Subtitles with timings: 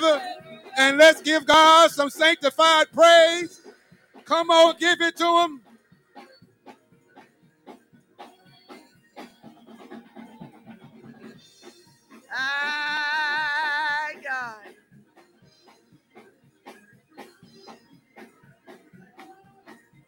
[0.00, 0.22] together
[0.78, 3.60] and let's give God some sanctified praise.
[4.24, 5.60] Come on, give it to him.
[12.30, 14.56] My God.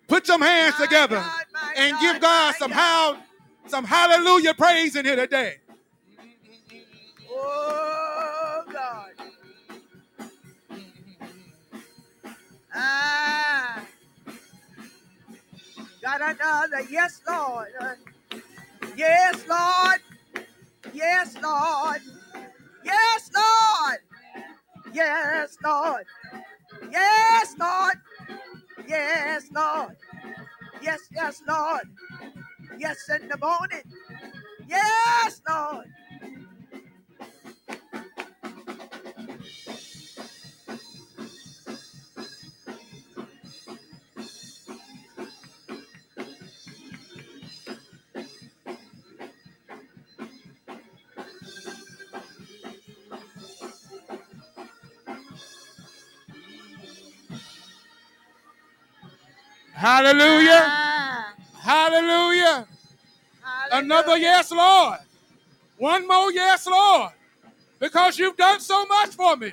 [0.09, 1.45] Put some hands My together God,
[1.77, 3.19] and God, give God some how
[3.67, 5.57] some hallelujah praise in here today.
[7.31, 7.82] Oh
[12.75, 13.85] Ah.
[16.03, 16.83] Got another.
[16.91, 17.69] Yes, Lord.
[18.97, 20.01] Yes, Lord.
[20.95, 22.03] Yes, Lord.
[22.85, 23.99] Yes, Lord.
[24.95, 26.07] Yes, Lord.
[26.93, 27.99] Yes, Lord.
[28.89, 29.97] Yes, Lord.
[30.83, 31.89] Yes, yes, Lord.
[32.79, 33.83] Yes, in the morning.
[34.69, 35.87] Yes, Lord.
[59.83, 60.63] Hallelujah.
[60.65, 62.69] Ah, Hallelujah.
[63.73, 65.01] Another yes, Lord.
[65.77, 67.11] One more yes, Lord.
[67.81, 69.53] Because you've done so much for me.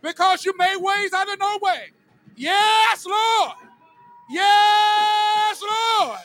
[0.00, 1.90] Because you made ways out of no way.
[2.36, 3.52] Yes, Lord.
[4.30, 6.20] Yes, Lord.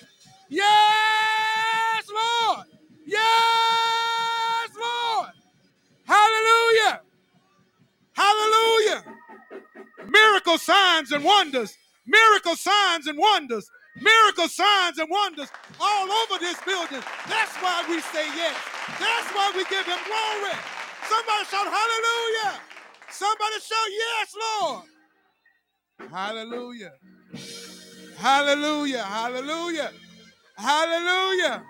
[0.50, 2.66] Yes, Lord.
[3.08, 5.30] Yes, Lord.
[6.06, 7.02] Hallelujah.
[8.14, 9.04] Hallelujah.
[10.08, 11.76] Miracle signs and wonders.
[12.10, 13.70] Miracle signs and wonders.
[14.02, 17.04] Miracle signs and wonders all over this building.
[17.28, 18.56] That's why we say yes.
[19.00, 20.58] That's why we give him glory.
[21.08, 22.60] Somebody shout hallelujah.
[23.12, 24.84] Somebody shout yes, Lord.
[26.12, 26.94] Hallelujah.
[28.18, 29.04] Hallelujah.
[29.04, 29.92] Hallelujah.
[30.58, 31.64] Hallelujah.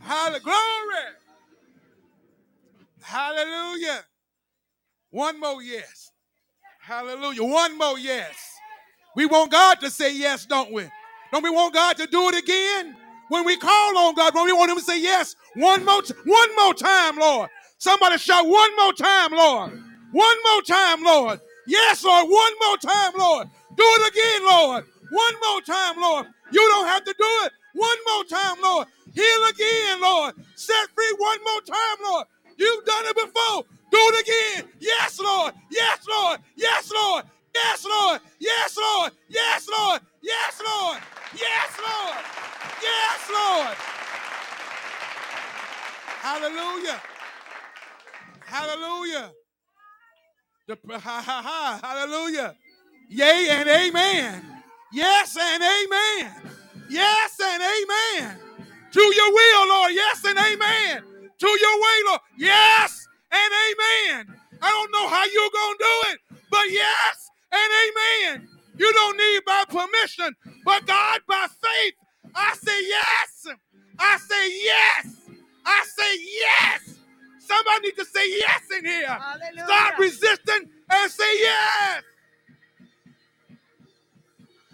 [0.00, 0.40] Hallelujah.
[0.40, 1.06] Glory.
[3.02, 4.04] Hallelujah.
[5.10, 6.10] One more yes.
[6.80, 7.44] Hallelujah.
[7.44, 8.55] One more yes.
[9.16, 10.84] We want God to say yes, don't we?
[11.32, 12.96] Don't we want God to do it again?
[13.28, 16.14] When we call on God, when we want Him to say yes, one more, t-
[16.24, 17.50] one more time, Lord.
[17.78, 19.72] Somebody shout one more time, Lord.
[20.12, 21.40] One more time, Lord.
[21.66, 22.28] Yes, Lord.
[22.30, 23.48] One more time, Lord.
[23.76, 24.84] Do it again, Lord.
[25.10, 26.26] One more time, Lord.
[26.52, 27.52] You don't have to do it.
[27.74, 28.86] One more time, Lord.
[29.14, 30.34] Heal again, Lord.
[30.54, 32.26] Set free one more time, Lord.
[32.56, 33.64] You've done it before.
[33.90, 34.70] Do it again.
[34.78, 35.54] Yes, Lord.
[35.70, 36.40] Yes, Lord.
[36.54, 37.24] Yes, Lord.
[37.56, 38.20] Yes, Lord.
[38.40, 39.12] Yes, Lord.
[39.28, 40.00] Yes, Lord.
[40.22, 40.98] Yes, Lord.
[41.34, 42.24] Yes, Lord.
[42.82, 43.76] Yes, Lord.
[46.08, 47.00] Hallelujah.
[48.46, 49.32] Hallelujah.
[50.68, 51.80] The, ha, ha, ha.
[51.82, 52.54] Hallelujah.
[53.10, 54.44] Yea and amen.
[54.92, 56.32] Yes and amen.
[56.90, 58.38] Yes and amen.
[58.92, 59.92] To your will, Lord.
[59.94, 61.02] Yes and amen.
[61.38, 62.20] To your way, Lord.
[62.38, 64.36] Yes and amen.
[64.62, 66.18] I don't know how you're going to do it,
[66.50, 67.72] but yes and
[68.32, 68.48] amen.
[68.76, 70.34] You don't need my permission,
[70.64, 71.94] but God, by faith,
[72.34, 73.56] I say yes.
[73.98, 75.16] I say yes.
[75.64, 76.98] I say yes.
[77.40, 79.06] Somebody need to say yes in here.
[79.06, 79.64] Hallelujah.
[79.64, 82.02] Stop resisting and say yes.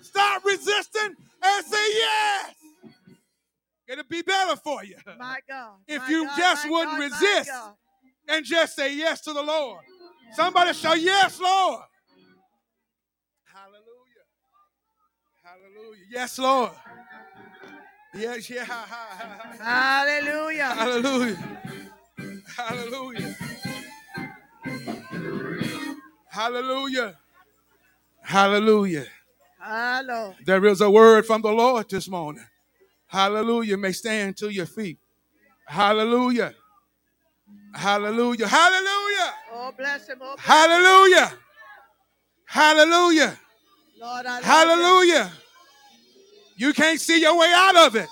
[0.01, 2.55] Stop resisting and say yes.
[3.89, 4.97] It'll be better for you.
[5.19, 5.75] My God.
[5.87, 7.51] If my you God, just wouldn't God, resist.
[8.29, 9.85] And just say yes to the Lord.
[10.33, 11.83] Somebody shout yes, Lord.
[13.45, 14.27] Hallelujah.
[15.45, 16.02] Hallelujah.
[16.13, 16.73] Yes, Lord.
[18.15, 18.65] Yes, yeah.
[18.65, 20.05] ha, ha, ha, ha.
[20.05, 20.67] Hallelujah.
[20.75, 21.59] Hallelujah.
[22.55, 23.37] Hallelujah.
[26.29, 27.17] Hallelujah.
[28.21, 29.07] Hallelujah.
[29.59, 30.35] Hello.
[30.45, 32.45] There is a word from the Lord this morning.
[33.07, 33.79] Hallelujah.
[33.79, 34.99] May stand to your feet.
[35.67, 36.53] Hallelujah.
[37.75, 38.49] Hallelujah.
[38.49, 39.35] Hallelujah.
[39.51, 40.19] Oh, bless him.
[40.21, 40.53] Oh, bless him.
[40.53, 41.33] Hallelujah.
[42.45, 43.39] Hallelujah.
[43.99, 44.47] Lord, I love you.
[44.47, 45.33] Hallelujah.
[46.57, 48.09] You can't see your way out of it,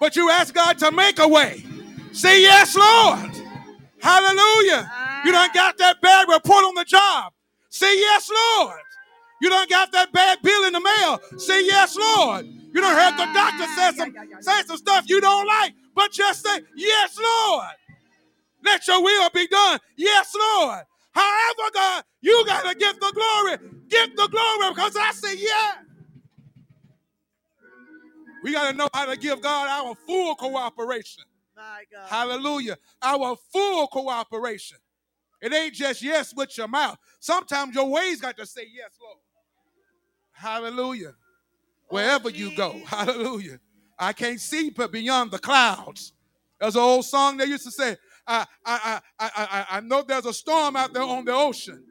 [0.00, 1.64] but you ask God to make a way.
[2.12, 3.30] Say yes, Lord.
[4.00, 4.90] Hallelujah.
[5.24, 7.32] You don't got that bad report on the job.
[7.68, 8.78] Say yes, Lord.
[9.40, 11.20] You don't got that bad bill in the mail.
[11.38, 12.46] Say yes, Lord.
[12.46, 16.44] You don't heard the doctor say some, say some stuff you don't like, but just
[16.44, 17.68] say yes, Lord.
[18.64, 19.78] Let your will be done.
[19.96, 20.82] Yes, Lord.
[21.12, 23.70] However, God, you got to give the glory.
[23.88, 25.76] Give the glory because I say yes.
[28.42, 31.24] We got to know how to give God our full cooperation.
[31.56, 32.08] My God.
[32.08, 32.76] Hallelujah.
[33.02, 34.78] Our full cooperation.
[35.40, 36.98] It ain't just yes with your mouth.
[37.20, 39.18] Sometimes your ways got to say yes, Lord.
[40.32, 41.14] Hallelujah.
[41.14, 43.58] Oh, Wherever you go, hallelujah.
[43.98, 46.12] I can't see but beyond the clouds.
[46.60, 47.96] There's an old song they used to say,
[48.26, 51.84] I, I, I, I, I, I know there's a storm out there on the ocean,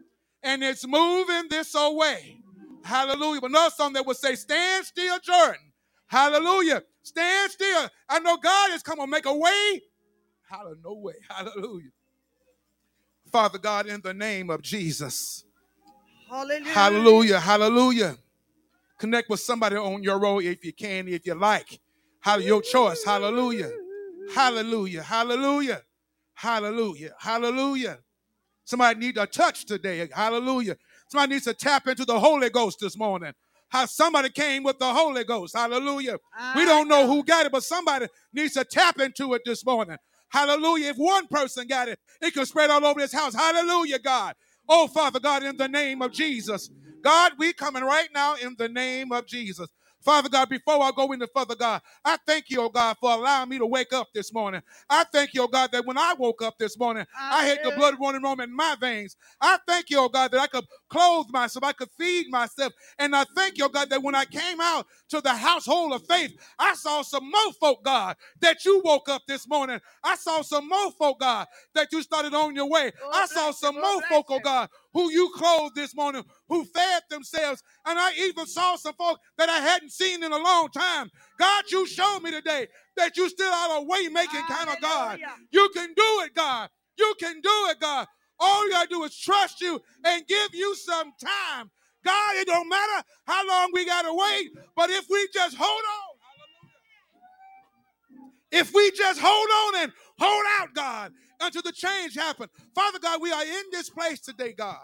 [0.43, 2.37] and it's moving this way.
[2.83, 3.41] Hallelujah.
[3.41, 5.70] But another song that would say, Stand still, Jordan.
[6.11, 6.83] Hallelujah.
[7.03, 7.87] Stand still.
[8.09, 9.81] I know God is coming to make a way.
[10.49, 10.81] Hallelujah.
[10.83, 11.13] No way.
[11.29, 11.91] Hallelujah.
[13.31, 15.45] Father God, in the name of Jesus.
[16.29, 16.73] Hallelujah.
[16.73, 17.39] Hallelujah.
[17.39, 18.17] Hallelujah.
[18.97, 21.79] Connect with somebody on your road if you can, if you like.
[22.19, 23.05] How your choice.
[23.05, 23.71] Hallelujah.
[24.33, 25.03] Hallelujah.
[25.03, 25.81] Hallelujah.
[26.33, 27.13] Hallelujah.
[27.19, 27.99] Hallelujah.
[28.65, 30.09] Somebody need a touch today.
[30.13, 30.75] Hallelujah.
[31.07, 33.31] Somebody needs to tap into the Holy Ghost this morning.
[33.71, 35.55] How somebody came with the Holy Ghost.
[35.55, 36.17] Hallelujah.
[36.55, 39.97] We don't know who got it, but somebody needs to tap into it this morning.
[40.29, 40.89] Hallelujah.
[40.89, 43.33] If one person got it, it can spread all over this house.
[43.33, 44.35] Hallelujah, God.
[44.67, 46.69] Oh, Father God, in the name of Jesus.
[47.01, 49.69] God, we coming right now in the name of Jesus.
[50.03, 53.49] Father God, before I go into Father God, I thank you, oh God, for allowing
[53.49, 54.61] me to wake up this morning.
[54.89, 57.71] I thank you, oh God, that when I woke up this morning, I had the
[57.77, 59.15] blood running warm in my veins.
[59.39, 62.73] I thank you, oh God, that I could clothe myself, I could feed myself.
[62.99, 66.31] And I thank you, God, that when I came out to the household of faith,
[66.59, 69.79] I saw some more folk, God, that you woke up this morning.
[70.03, 72.91] I saw some more folk, God, that you started on your way.
[73.03, 73.77] Oh, I saw some.
[73.77, 74.39] Oh, more folk, oh.
[74.39, 77.63] God, who you clothed this morning, who fed themselves.
[77.85, 81.09] And I even saw some folk that I hadn't seen in a long time.
[81.39, 82.67] God, you showed me today
[82.97, 85.19] that you still are a way making kind of God.
[85.51, 86.69] You can do it, God.
[86.97, 88.07] You can do it, God.
[88.41, 91.69] All you gotta do is trust you and give you some time.
[92.03, 96.17] God, it don't matter how long we gotta wait, but if we just hold on,
[98.51, 102.49] if we just hold on and hold out, God, until the change happen.
[102.75, 104.79] Father God, we are in this place today, God.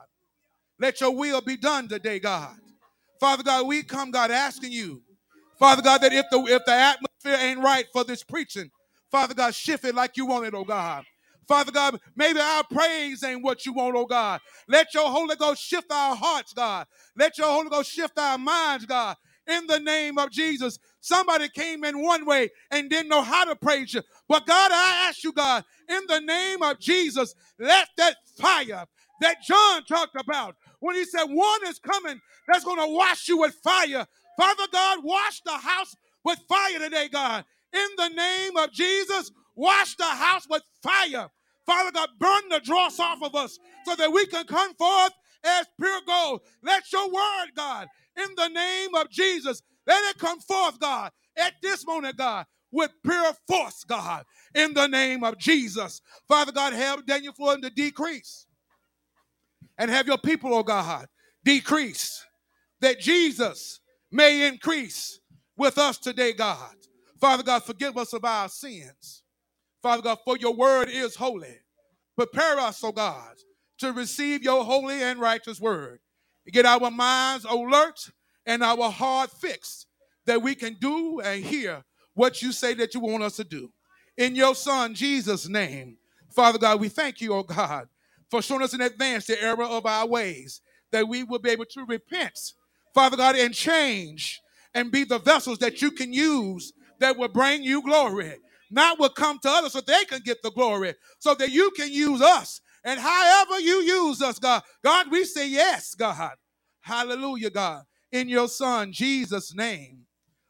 [0.80, 2.56] Let your will be done today, God.
[3.20, 5.02] Father God, we come, God, asking you,
[5.58, 8.70] Father God, that if the if the atmosphere ain't right for this preaching,
[9.12, 11.04] Father God, shift it like you want it, oh God.
[11.48, 14.42] Father God, maybe our praise ain't what you want, oh God.
[14.68, 16.88] Let your Holy Ghost shift our hearts, God.
[17.18, 19.18] Let your Holy Ghost shift our minds, God.
[19.48, 20.80] In the name of Jesus.
[21.02, 24.02] Somebody came in one way and didn't know how to praise you.
[24.28, 28.86] But God, I ask you, God, in the name of Jesus, let that fire
[29.22, 33.40] that John talked about when he said, One is coming that's going to wash you
[33.40, 34.06] with fire.
[34.38, 37.46] Father God, wash the house with fire today, God.
[37.74, 41.30] In the name of Jesus, wash the house with fire.
[41.68, 45.12] Father God, burn the dross off of us so that we can come forth
[45.44, 46.42] as pure gold.
[46.64, 51.54] Let your word, God, in the name of Jesus, let it come forth, God, at
[51.62, 54.24] this moment, God, with pure force, God,
[54.56, 56.02] in the name of Jesus.
[56.28, 58.48] Father God, help Daniel Floyd to decrease
[59.78, 61.08] and have your people, oh God,
[61.44, 62.26] decrease
[62.80, 63.82] that Jesus
[64.12, 65.20] may increase
[65.58, 66.76] with us today, God.
[67.20, 69.24] Father God, forgive us of our sins.
[69.88, 71.60] Father God, for your word is holy.
[72.18, 73.36] Prepare us, oh God,
[73.78, 76.00] to receive your holy and righteous word.
[76.52, 77.98] Get our minds alert
[78.46, 79.88] and our heart fixed
[80.26, 81.86] that we can do and hear
[82.16, 83.72] what you say that you want us to do.
[84.18, 85.96] In your son Jesus' name,
[86.36, 87.88] Father God, we thank you, oh God,
[88.30, 90.60] for showing us in advance the error of our ways,
[90.92, 92.38] that we will be able to repent,
[92.94, 94.42] Father God, and change
[94.74, 98.36] and be the vessels that you can use that will bring you glory.
[98.72, 101.92] Not will come to others so they can get the glory, so that you can
[101.92, 102.62] use us.
[102.84, 106.32] And however you use us, God, God, we say yes, God.
[106.82, 107.84] Hallelujah, God.
[108.12, 110.06] In your son, Jesus' name.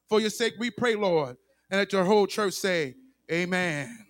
[0.10, 1.38] For your sake, we pray, Lord.
[1.70, 2.96] And let your whole church say,
[3.32, 4.06] Amen.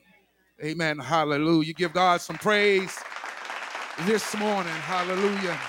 [0.63, 0.99] Amen.
[0.99, 1.67] Hallelujah.
[1.67, 2.97] You Give God some praise
[4.05, 4.73] this morning.
[4.73, 5.59] Hallelujah.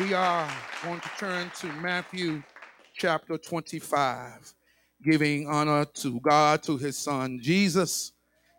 [0.00, 0.50] We are
[0.84, 2.42] going to turn to Matthew
[2.94, 4.54] chapter 25,
[5.04, 8.12] giving honor to God, to his son Jesus,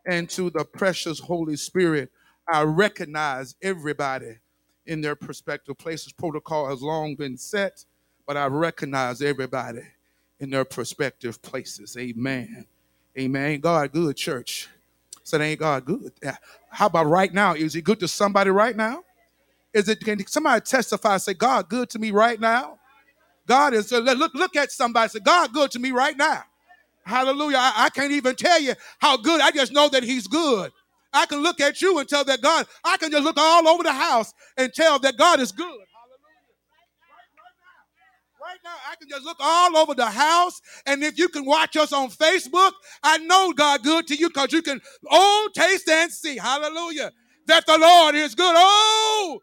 [0.05, 2.11] and to the precious Holy Spirit.
[2.47, 4.37] I recognize everybody
[4.85, 6.13] in their prospective places.
[6.13, 7.85] Protocol has long been set,
[8.27, 9.81] but I recognize everybody
[10.39, 11.97] in their prospective places.
[11.97, 12.65] Amen.
[13.17, 13.45] Amen.
[13.51, 14.69] Ain't God good, church?
[15.23, 16.11] Said, ain't God good?
[16.69, 17.53] How about right now?
[17.55, 19.03] Is he good to somebody right now?
[19.73, 22.79] Is it can somebody testify say, God good to me right now?
[23.47, 26.43] God is uh, look, look at somebody say, God good to me right now.
[27.05, 27.57] Hallelujah.
[27.59, 29.41] I, I can't even tell you how good.
[29.41, 30.71] I just know that he's good.
[31.13, 33.83] I can look at you and tell that God, I can just look all over
[33.83, 35.81] the house and tell that God is good.
[38.41, 41.75] Right now, I can just look all over the house, and if you can watch
[41.77, 42.71] us on Facebook,
[43.03, 46.37] I know God good to you because you can oh taste and see.
[46.37, 47.11] Hallelujah.
[47.47, 48.53] that the Lord is good.
[48.57, 49.39] Oh,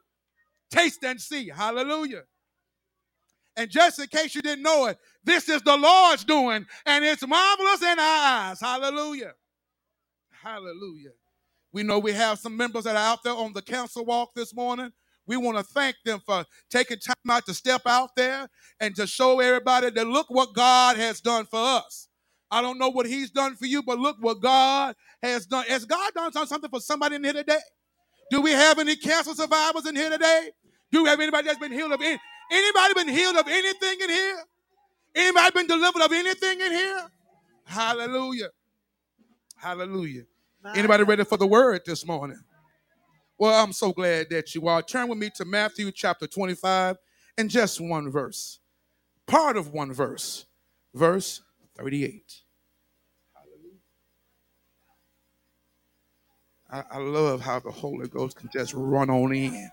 [0.71, 1.51] taste and see.
[1.51, 2.23] Hallelujah.
[3.57, 7.27] And just in case you didn't know it, this is the Lord's doing, and it's
[7.27, 8.61] marvelous in our eyes.
[8.61, 9.35] Hallelujah.
[10.31, 11.11] Hallelujah.
[11.73, 14.55] We know we have some members that are out there on the council walk this
[14.55, 14.93] morning.
[15.27, 18.49] We want to thank them for taking time out to step out there
[18.81, 22.09] and to show everybody that look what God has done for us.
[22.51, 25.65] I don't know what He's done for you, but look what God has done.
[25.69, 27.61] Has God done something for somebody in here today?
[28.31, 30.51] Do we have any cancer survivors in here today?
[30.91, 32.19] Do we have anybody that's been healed of any,
[32.51, 34.39] anybody been healed of anything in here?
[35.15, 37.07] Anybody been delivered of anything in here?
[37.65, 38.49] Hallelujah.
[39.57, 40.23] Hallelujah.
[40.63, 42.41] My Anybody ready for the word this morning?
[43.39, 44.83] Well, I'm so glad that you are.
[44.83, 46.97] Turn with me to Matthew chapter 25
[47.39, 48.61] and just one verse.
[49.27, 50.47] Part of one verse.
[50.95, 51.43] Verse
[51.77, 52.43] 38.
[56.71, 59.71] I, I love how the Holy Ghost can just run on in.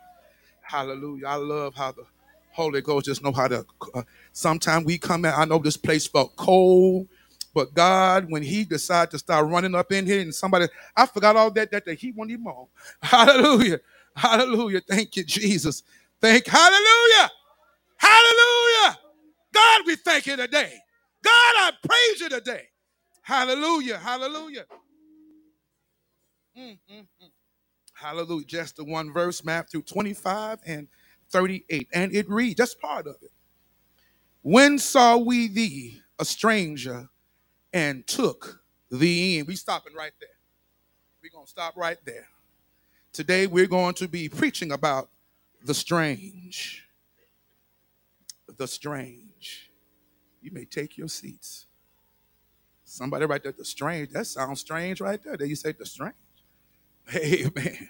[0.62, 1.28] Hallelujah.
[1.28, 2.04] I love how the
[2.54, 3.66] Holy Ghost just know how to.
[3.94, 4.04] Uh,
[4.34, 7.08] Sometimes we come in, I know this place felt cold,
[7.54, 11.36] but God, when He decided to start running up in here and somebody, I forgot
[11.36, 12.68] all that, that the heat won't even on.
[13.04, 13.80] Hallelujah.
[14.16, 14.82] Hallelujah.
[14.82, 15.84] Thank you, Jesus.
[16.22, 17.32] Thank, hallelujah.
[17.98, 19.00] Hallelujah.
[19.54, 20.74] God, we thank you today.
[21.24, 22.64] God, I praise you today.
[23.24, 23.98] Hallelujah.
[24.00, 24.66] Hallelujah.
[26.58, 27.32] Mm, mm, mm.
[27.96, 28.46] Hallelujah.
[28.46, 30.88] Just the one verse, Matthew 25 and
[31.32, 31.88] 38.
[31.94, 33.32] And it reads, that's part of it.
[34.42, 37.10] When saw we thee a stranger
[37.74, 39.46] and took thee in?
[39.48, 40.30] We stopping right there.
[41.24, 42.28] We're to stop right there.
[43.14, 45.10] Today we're going to be preaching about
[45.66, 46.86] the strange.
[48.58, 49.72] The strange.
[50.42, 51.68] You may take your seats.
[52.86, 54.12] Somebody right there, the strange.
[54.12, 55.38] That sounds strange right there.
[55.38, 56.16] There you say the strange.
[57.16, 57.90] Amen.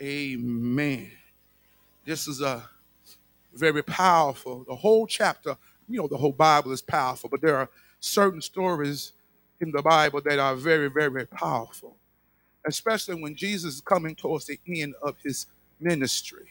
[0.00, 1.12] Amen.
[2.04, 2.62] This is a
[3.54, 4.64] very powerful.
[4.68, 5.56] The whole chapter,
[5.88, 9.12] you know, the whole Bible is powerful, but there are certain stories
[9.60, 11.96] in the Bible that are very, very powerful,
[12.66, 15.46] especially when Jesus is coming towards the end of his
[15.80, 16.48] ministry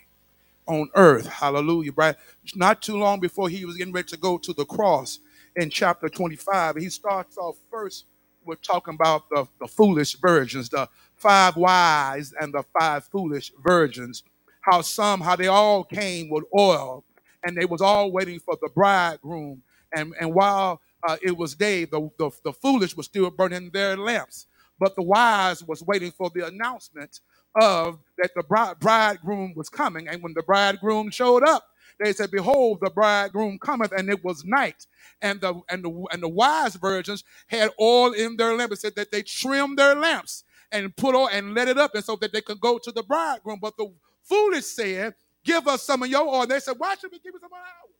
[0.67, 1.27] on earth.
[1.27, 2.15] Hallelujah, right?
[2.55, 5.19] Not too long before he was getting ready to go to the cross
[5.57, 8.05] in chapter 25, he starts off first
[8.45, 14.23] with talking about the, the foolish virgins, the five wise and the five foolish virgins
[14.61, 17.03] how some how they all came with oil
[17.45, 19.63] and they was all waiting for the bridegroom.
[19.95, 23.97] And and while uh, it was day the, the the foolish was still burning their
[23.97, 24.47] lamps
[24.79, 27.21] but the wise was waiting for the announcement
[27.61, 30.07] of that the bride, bridegroom was coming.
[30.09, 31.65] And when the bridegroom showed up
[31.99, 34.87] they said behold the bridegroom cometh and it was night.
[35.21, 38.95] And the and the and the wise virgins had oil in their lamps it said
[38.97, 42.33] that they trimmed their lamps and put on and let it up and so that
[42.33, 43.59] they could go to the bridegroom.
[43.61, 46.45] But the foolish said, Give us some of your oil.
[46.45, 47.95] They said, Why should we give you some of ours?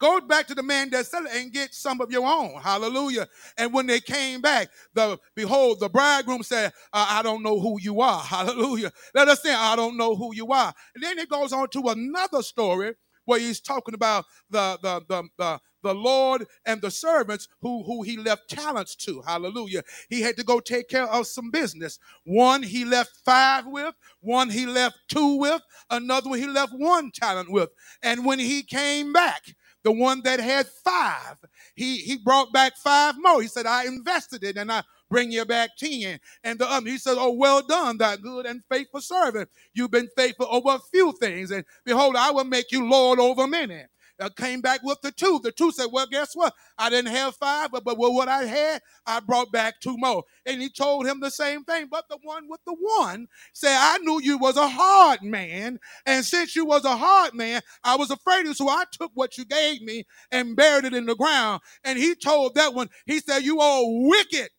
[0.00, 2.60] Go back to the man that said it and get some of your own.
[2.60, 3.28] Hallelujah.
[3.56, 7.80] And when they came back, the behold, the bridegroom said, uh, I don't know who
[7.80, 8.20] you are.
[8.22, 8.92] Hallelujah.
[9.14, 10.74] Let us say, I don't know who you are.
[10.94, 12.94] And then it goes on to another story
[13.26, 18.02] where he's talking about the the the the, the Lord and the servants who who
[18.02, 19.22] he left talents to.
[19.26, 19.82] Hallelujah.
[20.08, 21.98] He had to go take care of some business.
[22.24, 27.10] One he left five with, one he left two with, another one he left one
[27.12, 27.70] talent with.
[28.02, 29.54] And when he came back,
[29.84, 31.36] the one that had five,
[31.74, 33.42] he he brought back five more.
[33.42, 34.82] He said, I invested it and I
[35.14, 36.18] bring you back 10.
[36.42, 39.48] And the other, he said, Oh, well done, thy good and faithful servant.
[39.72, 43.46] You've been faithful over a few things, and behold, I will make you Lord over
[43.46, 43.84] many.
[44.20, 45.40] I came back with the two.
[45.42, 46.52] The two said, Well, guess what?
[46.78, 50.24] I didn't have five, but, but what I had, I brought back two more.
[50.46, 51.88] And he told him the same thing.
[51.90, 55.78] But the one with the one said, I knew you was a hard man.
[56.06, 58.54] And since you was a hard man, I was afraid of you.
[58.54, 61.62] So I took what you gave me and buried it in the ground.
[61.84, 64.50] And he told that one, he said, You are wicked.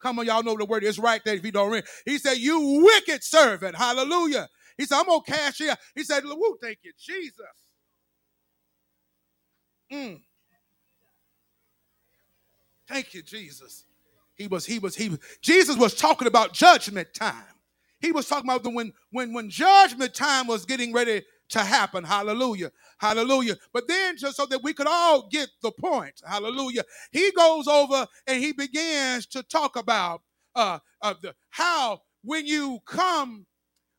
[0.00, 1.84] Come on, y'all know the word is right there if you don't read.
[2.04, 3.76] He said, You wicked servant.
[3.76, 4.48] Hallelujah.
[4.76, 5.72] He said, I'm gonna cash you.
[5.94, 7.34] He said, Woo, thank you, Jesus.
[9.92, 10.20] Mm,
[12.88, 13.84] thank you, Jesus.
[14.36, 17.44] He was, he was, he was, Jesus was talking about judgment time.
[18.00, 22.04] He was talking about the when when when judgment time was getting ready to happen.
[22.04, 22.70] Hallelujah.
[22.98, 23.56] Hallelujah.
[23.72, 26.20] But then just so that we could all get the point.
[26.26, 26.84] Hallelujah.
[27.10, 30.22] He goes over and he begins to talk about
[30.54, 33.46] uh, uh the, how when you come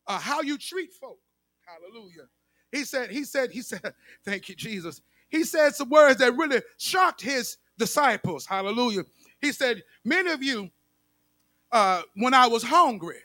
[0.06, 1.18] uh, how you treat folk.
[1.64, 2.28] Hallelujah.
[2.72, 5.00] He said, he said, he said, thank you, Jesus.
[5.28, 8.46] He said some words that really shocked his disciples.
[8.46, 9.02] Hallelujah.
[9.40, 10.70] He said, Many of you,
[11.72, 13.20] uh, when I was hungry,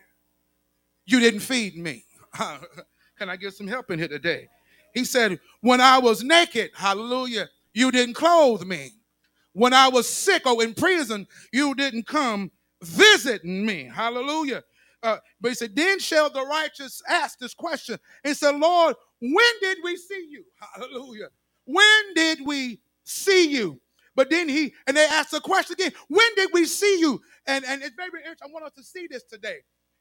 [1.05, 2.05] you didn't feed me.
[3.17, 4.47] Can I get some help in here today?
[4.93, 8.91] He said, When I was naked, hallelujah, you didn't clothe me.
[9.53, 13.89] When I was sick or in prison, you didn't come visit me.
[13.93, 14.63] Hallelujah.
[15.01, 17.97] Uh, but he said, Then shall the righteous ask this question.
[18.23, 20.43] He said, Lord, when did we see you?
[20.73, 21.27] Hallelujah.
[21.65, 23.79] When did we see you?
[24.15, 27.21] But then he, and they asked the question again, when did we see you?
[27.47, 28.49] And, and it's very interesting.
[28.49, 29.57] I want us to see this today.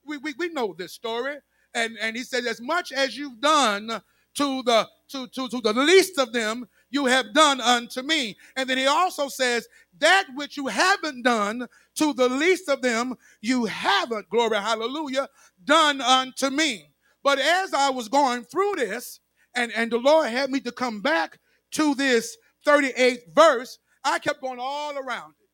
[0.07, 1.37] We, we, we know this story.
[1.75, 4.03] And, and he said, as much as you've done
[4.35, 8.37] to the to, to, to the least of them, you have done unto me.
[8.57, 13.15] And then he also says, that which you haven't done to the least of them,
[13.41, 15.29] you haven't, glory, hallelujah,
[15.65, 16.91] done unto me.
[17.23, 19.21] But as I was going through this,
[19.55, 21.39] and, and the Lord had me to come back
[21.73, 25.49] to this 38th verse, I kept going all around it.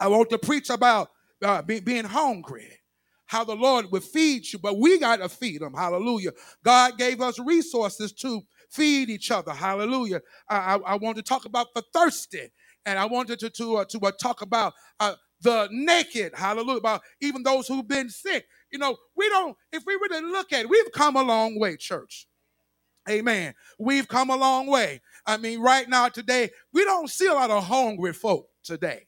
[0.00, 1.10] I want to preach about
[1.42, 2.68] uh, be, being hungry,
[3.32, 5.72] how the Lord would feed you, but we got to feed them.
[5.74, 6.32] Hallelujah.
[6.64, 9.52] God gave us resources to feed each other.
[9.54, 10.20] Hallelujah.
[10.50, 12.52] I, I, I want to talk about the thirsty,
[12.86, 16.34] and I wanted to, to, uh, to uh, talk about uh, the naked.
[16.36, 16.76] Hallelujah.
[16.78, 18.44] About even those who've been sick.
[18.70, 21.78] You know, we don't, if we really look at it, we've come a long way,
[21.78, 22.26] church.
[23.10, 23.54] Amen.
[23.78, 25.00] We've come a long way.
[25.26, 29.06] I mean, right now, today, we don't see a lot of hungry folk today.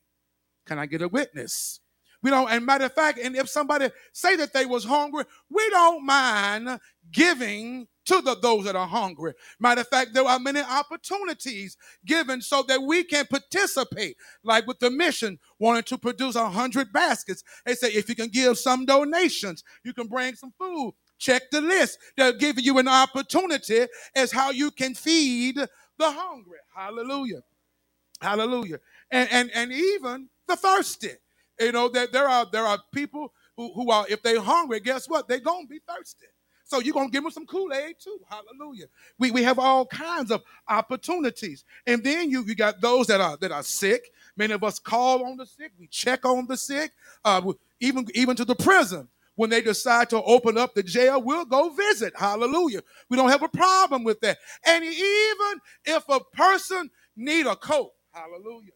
[0.67, 1.81] Can I get a witness?
[2.25, 5.71] We don't, and matter of fact, and if somebody say that they was hungry, we
[5.71, 6.81] don't mind
[7.13, 9.35] giving to the, those that are hungry.
[9.61, 14.81] Matter of fact, there are many opportunities given so that we can participate, like with
[14.81, 17.45] the mission wanting to produce a hundred baskets.
[17.67, 20.95] They say if you can give some donations, you can bring some food.
[21.21, 22.01] Check the list.
[22.19, 25.69] They'll give you an opportunity as how you can feed the
[26.13, 26.59] hungry.
[26.77, 27.43] Hallelujah.
[28.21, 28.81] Hallelujah.
[29.11, 31.13] And and and even the thirsty.
[31.61, 35.09] You know, that there are there are people who, who are, if they're hungry, guess
[35.09, 35.29] what?
[35.29, 36.27] They're gonna be thirsty.
[36.65, 38.19] So you're gonna give them some Kool-Aid too.
[38.29, 38.87] Hallelujah.
[39.19, 41.65] We, we have all kinds of opportunities.
[41.87, 44.11] And then you, you got those that are that are sick.
[44.37, 46.93] Many of us call on the sick, we check on the sick,
[47.25, 49.09] uh, even, even to the prison.
[49.37, 52.15] When they decide to open up the jail, we'll go visit.
[52.17, 52.83] Hallelujah.
[53.11, 54.39] We don't have a problem with that.
[54.65, 58.71] And even if a person need a coat, hallelujah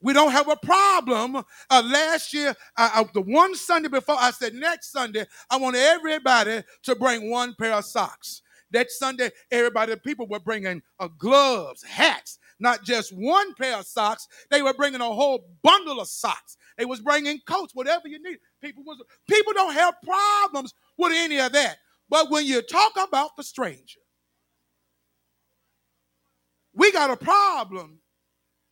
[0.00, 1.36] we don't have a problem.
[1.36, 5.76] Uh, last year, I, I, the one Sunday before, I said, next Sunday, I want
[5.76, 8.42] everybody to bring one pair of socks.
[8.72, 14.28] That Sunday, everybody, people were bringing uh, gloves, hats, not just one pair of socks.
[14.50, 16.56] They were bringing a whole bundle of socks.
[16.76, 18.38] They was bringing coats, whatever you need.
[18.60, 21.76] People was people don't have problems with any of that.
[22.08, 24.00] But when you talk about the stranger,
[26.74, 28.00] we got a problem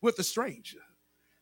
[0.02, 0.83] with the stranger.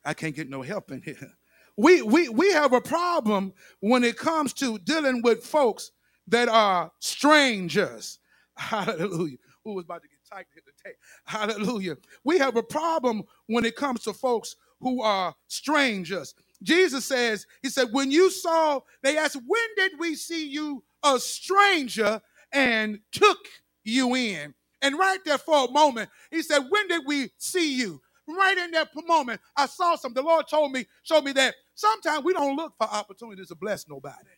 [0.04, 1.32] I can't get no help in here.
[1.76, 5.92] We, we, we have a problem when it comes to dealing with folks
[6.28, 8.18] that are strangers.
[8.56, 9.38] Hallelujah.
[9.64, 10.96] Who was about to get tight here today?
[11.24, 11.96] Hallelujah.
[12.24, 16.34] We have a problem when it comes to folks who are strangers.
[16.62, 21.18] Jesus says, He said, when you saw, they asked, when did we see you a
[21.18, 22.20] stranger
[22.52, 23.38] and took
[23.84, 24.54] you in?
[24.82, 28.00] And right there for a moment, he said, when did we see you?
[28.36, 30.14] Right in that moment, I saw some.
[30.14, 33.88] The Lord told me, showed me that sometimes we don't look for opportunities to bless
[33.88, 34.30] nobody.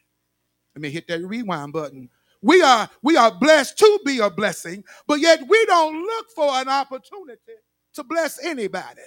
[0.74, 2.10] Let me hit that rewind button.
[2.42, 6.48] We are we are blessed to be a blessing, but yet we don't look for
[6.54, 7.40] an opportunity
[7.94, 9.02] to bless anybody,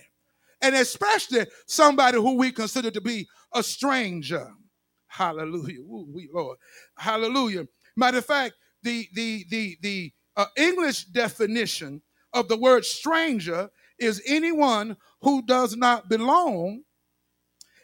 [0.62, 4.52] and especially somebody who we consider to be a stranger.
[5.08, 6.58] Hallelujah, we Lord,
[6.97, 7.67] Hallelujah.
[7.95, 12.02] Matter of fact, the the the the uh, English definition
[12.34, 16.83] of the word stranger is anyone who does not belong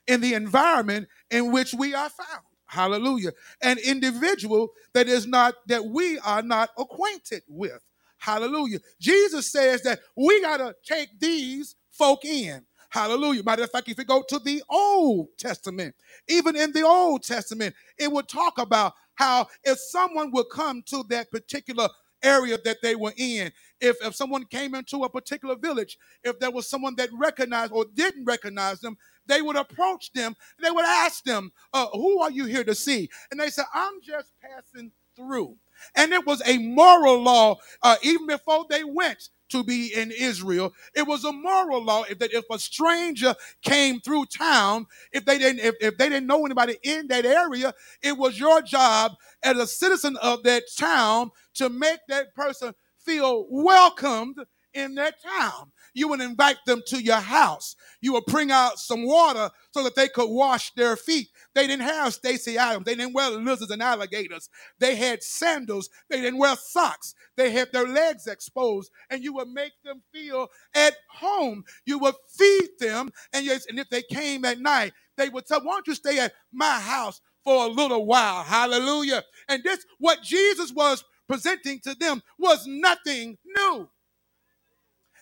[0.08, 2.44] in the environment in which we are found.
[2.66, 3.32] Hallelujah.
[3.62, 7.80] An individual that is not, that we are not acquainted with.
[8.18, 8.80] Hallelujah.
[9.00, 12.66] Jesus says that we got to take these folk in.
[12.90, 13.44] Hallelujah.
[13.44, 15.96] Matter of fact, if you go to the Old Testament,
[16.28, 21.04] even in the Old Testament, it would talk about how if someone would come to
[21.10, 21.90] that particular
[22.24, 23.52] area that they were in.
[23.82, 27.86] If, if someone came into a particular village, if there was someone that recognized or
[27.94, 30.36] didn't recognize them, they would approach them.
[30.62, 33.10] They would ask them, uh, Who are you here to see?
[33.32, 35.58] And they said, I'm just passing through.
[35.96, 40.74] And it was a moral law uh, even before they went to be in Israel.
[40.96, 45.38] It was a moral law if, that if a stranger came through town, if they
[45.38, 49.14] didn't if, if they didn't know anybody in that area, it was your job
[49.44, 54.38] as a citizen of that town to make that person feel welcomed
[54.74, 55.72] in their town.
[55.94, 57.76] You would invite them to your house.
[58.02, 61.30] You would bring out some water so that they could wash their feet.
[61.54, 62.86] They didn't have Stacy Adams.
[62.86, 64.50] They didn't wear lizards and alligators.
[64.80, 65.90] They had sandals.
[66.10, 67.14] They didn't wear socks.
[67.36, 71.64] They had their legs exposed, and you would make them feel at home.
[71.86, 75.58] You would feed them, and, yes, and if they came at night, they would say,
[75.62, 78.44] Why don't you stay at my house for a little while?
[78.44, 79.24] Hallelujah.
[79.48, 83.90] And this, what Jesus was presenting to them, was nothing new.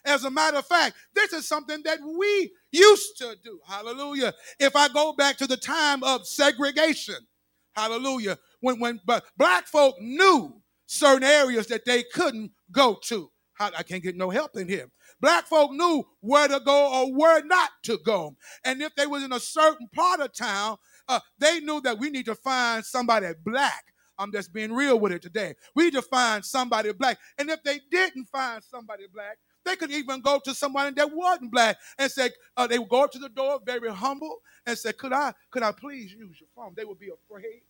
[0.06, 3.60] As a matter of fact, this is something that we used to do.
[3.68, 4.34] Hallelujah.
[4.60, 7.18] If I go back to the time of segregation,
[7.76, 13.30] hallelujah, when, when but black folk knew certain areas that they couldn't go to.
[13.60, 14.88] I can't get no help in here.
[15.20, 18.36] Black folk knew where to go or where not to go.
[18.66, 22.10] And if they was in a certain part of town, uh, they knew that we
[22.10, 23.86] need to find somebody black.
[24.18, 25.56] I'm just being real with it today.
[25.76, 27.20] We need to find somebody black.
[27.38, 31.52] And if they didn't find somebody black, they could even go to somebody that wasn't
[31.52, 34.94] black and say, uh, they would go up to the door very humble and say,
[34.94, 36.74] Could I, could I please use your phone?
[36.76, 37.62] They would be afraid.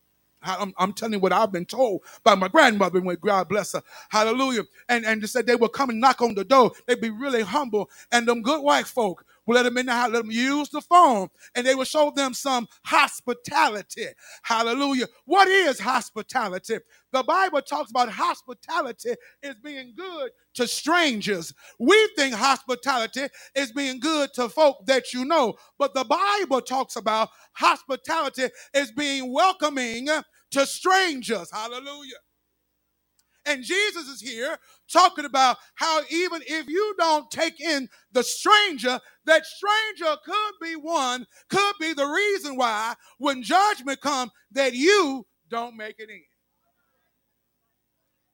[0.43, 3.83] I'm, I'm, telling you what I've been told by my grandmother when God bless her.
[4.09, 4.63] Hallelujah.
[4.89, 6.71] And, and they said they would come and knock on the door.
[6.87, 7.89] They'd be really humble.
[8.11, 9.23] And them good white folk
[9.53, 12.33] let them in the house, let them use the phone, and they would show them
[12.33, 14.07] some hospitality.
[14.43, 15.07] Hallelujah.
[15.25, 16.77] What is hospitality?
[17.11, 19.11] The Bible talks about hospitality
[19.43, 21.53] is being good to strangers.
[21.79, 26.95] We think hospitality is being good to folk that you know, but the Bible talks
[26.95, 30.07] about hospitality is being welcoming
[30.51, 31.49] to strangers.
[31.51, 32.15] Hallelujah.
[33.45, 34.57] And Jesus is here
[34.91, 40.75] talking about how even if you don't take in the stranger, that stranger could be
[40.75, 46.21] one, could be the reason why when judgment comes that you don't make it in.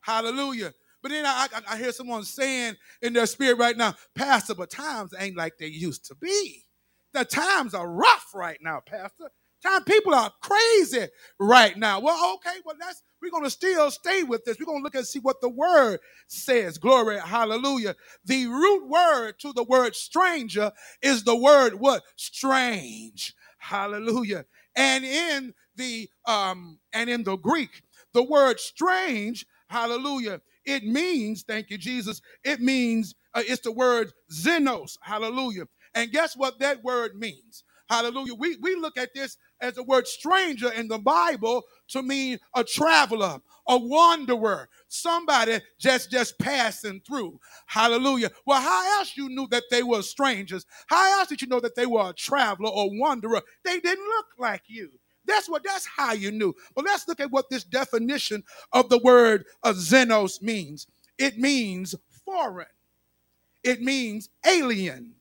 [0.01, 0.73] Hallelujah.
[1.01, 4.69] But then I, I, I, hear someone saying in their spirit right now, Pastor, but
[4.69, 6.65] times ain't like they used to be.
[7.13, 9.29] The times are rough right now, Pastor.
[9.63, 11.07] Time people are crazy
[11.39, 11.99] right now.
[11.99, 14.57] Well, okay, well, that's we're gonna still stay with this.
[14.59, 16.77] We're gonna look and see what the word says.
[16.77, 17.95] Glory, hallelujah.
[18.25, 22.03] The root word to the word stranger is the word what?
[22.17, 23.35] Strange.
[23.59, 24.45] Hallelujah.
[24.75, 31.69] And in the um and in the Greek, the word strange, hallelujah, it means, thank
[31.71, 35.65] you, Jesus, it means uh, it's the word xenos, hallelujah.
[35.95, 37.63] And guess what that word means?
[37.89, 38.35] Hallelujah.
[38.35, 42.63] We, we look at this as the word stranger in the Bible to mean a
[42.63, 47.39] traveler, a wanderer, somebody just just passing through.
[47.65, 48.31] Hallelujah.
[48.45, 50.65] Well, how else you knew that they were strangers?
[50.87, 53.41] How else did you know that they were a traveler or wanderer?
[53.63, 54.91] They didn't look like you.
[55.25, 56.55] That's what that's how you knew.
[56.73, 60.87] But let's look at what this definition of the word of xenos means.
[61.17, 62.67] It means foreign.
[63.63, 65.13] It means alien.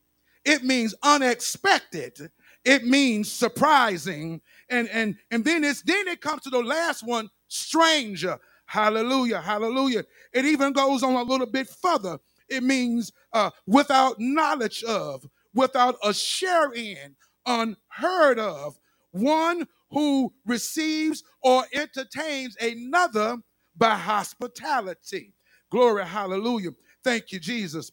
[0.44, 2.30] It means unexpected
[2.66, 4.42] it means surprising.
[4.70, 8.38] And and and then it's then it comes to the last one, stranger.
[8.66, 10.04] Hallelujah, hallelujah.
[10.34, 12.20] It even goes on a little bit further.
[12.50, 18.78] It means uh, without knowledge of, without a share in, unheard of,
[19.12, 23.38] one who receives or entertains another
[23.76, 25.34] by hospitality.
[25.70, 26.72] Glory, hallelujah.
[27.04, 27.92] Thank you, Jesus.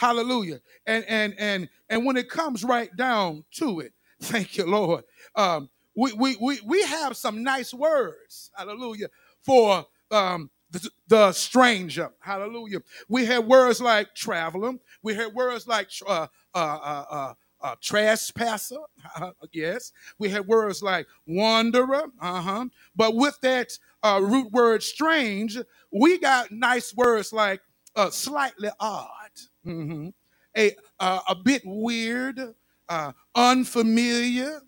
[0.00, 0.60] Hallelujah.
[0.86, 5.04] And and and and when it comes right down to it, thank you, Lord.
[5.34, 9.08] Um, we we we we have some nice words, hallelujah,
[9.42, 12.78] for um the, the stranger, hallelujah.
[13.10, 14.72] We have words like traveler.
[15.02, 18.78] We have words like uh, uh, uh, uh, uh trespasser.
[19.52, 22.04] yes, we have words like wanderer.
[22.22, 22.64] Uh huh.
[22.96, 25.58] But with that uh, root word strange,
[25.92, 27.60] we got nice words like
[27.96, 29.19] uh, slightly odd
[29.66, 30.08] mm-hmm.
[30.56, 32.40] a, uh, a bit weird,
[32.88, 34.60] uh, unfamiliar,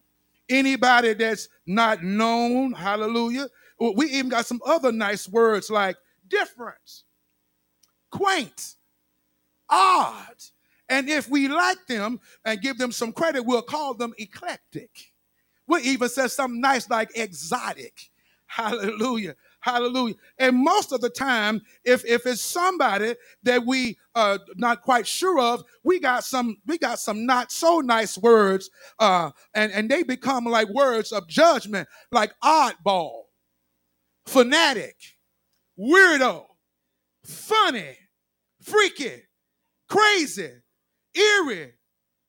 [0.48, 3.48] anybody that's not known, hallelujah.
[3.78, 5.96] We even got some other nice words like
[6.28, 7.02] different,
[8.10, 8.76] quaint,
[9.68, 10.36] odd.
[10.88, 14.90] And if we like them and give them some credit, we'll call them eclectic.
[15.66, 18.10] We even say something nice like exotic.
[18.46, 19.34] Hallelujah.
[19.62, 20.16] Hallelujah.
[20.38, 25.38] And most of the time, if if it's somebody that we uh not quite sure
[25.38, 30.02] of, we got some we got some not so nice words, uh, and and they
[30.02, 33.22] become like words of judgment, like oddball,
[34.26, 34.96] fanatic,
[35.78, 36.44] weirdo,
[37.24, 37.96] funny,
[38.62, 39.22] freaky,
[39.88, 40.50] crazy,
[41.14, 41.74] eerie,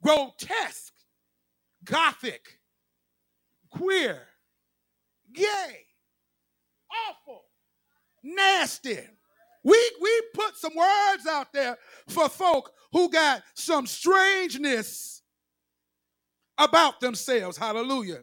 [0.04, 0.94] grotesque,
[1.84, 2.60] gothic,
[3.72, 4.22] queer,
[5.34, 5.83] gay
[7.10, 7.44] awful,
[8.24, 9.00] nasty,
[9.64, 11.78] We we put some words out there
[12.10, 15.24] for folk who got some strangeness
[16.58, 17.58] about themselves.
[17.58, 18.22] Hallelujah.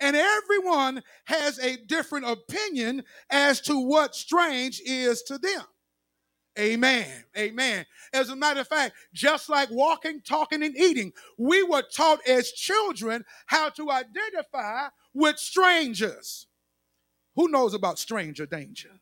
[0.00, 5.62] And everyone has a different opinion as to what strange is to them.
[6.58, 7.24] Amen.
[7.38, 7.86] Amen.
[8.12, 12.52] As a matter of fact, just like walking, talking, and eating, we were taught as
[12.52, 16.46] children how to identify with strangers.
[17.40, 19.00] Who knows about stranger danger?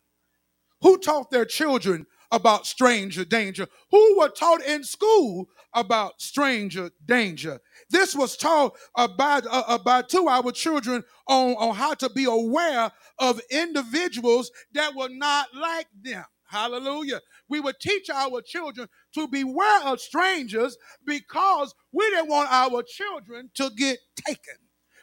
[0.83, 3.67] Who taught their children about stranger danger?
[3.91, 7.59] Who were taught in school about stranger danger?
[7.91, 12.93] This was taught about, uh, about to our children on, on how to be aware
[13.19, 16.25] of individuals that were not like them.
[16.47, 17.21] Hallelujah.
[17.49, 23.51] We would teach our children to beware of strangers because we didn't want our children
[23.55, 24.59] to get taken.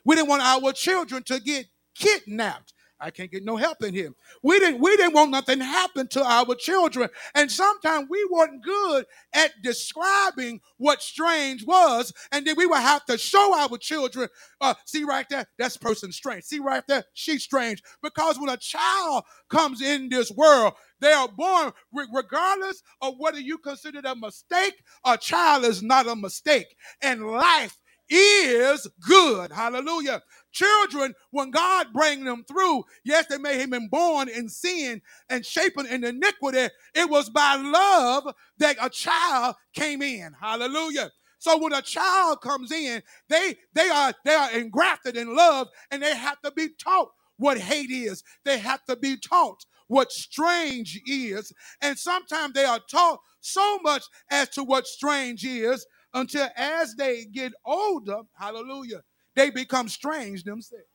[0.05, 2.71] We didn't want our children to get kidnapped.
[3.05, 4.09] I can't get no help in here.
[4.41, 7.07] We didn't we didn't want nothing happen to our children.
[7.35, 12.11] And sometimes we weren't good at describing what strange was.
[12.31, 14.27] And then we would have to show our children,
[14.59, 16.45] uh, see right there, that's person strange.
[16.45, 17.83] See right there, she's strange.
[18.01, 21.73] Because when a child comes in this world, they are born
[22.11, 26.75] regardless of whether you consider it a mistake, a child is not a mistake.
[27.03, 27.77] And life
[28.09, 29.51] is good.
[29.51, 30.21] Hallelujah.
[30.55, 35.45] Children, when God bring them through, yes, they may have been born in sin and
[35.45, 36.69] shapen in iniquity.
[36.95, 40.33] It was by love that a child came in.
[40.39, 41.11] Hallelujah.
[41.39, 46.01] So when a child comes in, they they are they are engrafted in love, and
[46.01, 48.23] they have to be taught what hate is.
[48.45, 54.05] They have to be taught what strange is, and sometimes they are taught so much
[54.31, 59.01] as to what strange is until as they get older, hallelujah,
[59.35, 60.85] they become strange themselves.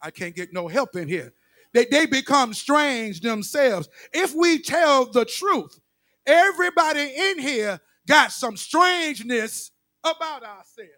[0.00, 1.32] I can't get no help in here.
[1.72, 3.88] They, they become strange themselves.
[4.12, 5.80] If we tell the truth,
[6.26, 9.72] everybody in here got some strangeness
[10.04, 10.90] about ourselves.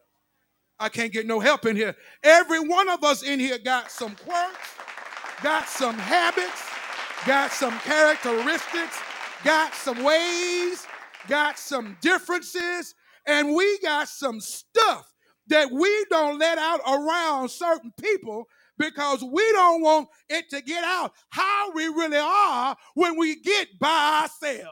[0.78, 1.96] I can't get no help in here.
[2.22, 4.74] Every one of us in here got some quirks,
[5.42, 6.62] got some habits,
[7.26, 8.98] got some characteristics,
[9.42, 10.86] got some ways,
[11.28, 12.94] got some differences,
[13.26, 15.15] and we got some stuff
[15.48, 18.46] that we don't let out around certain people
[18.78, 23.68] because we don't want it to get out how we really are when we get
[23.78, 24.68] by ourselves.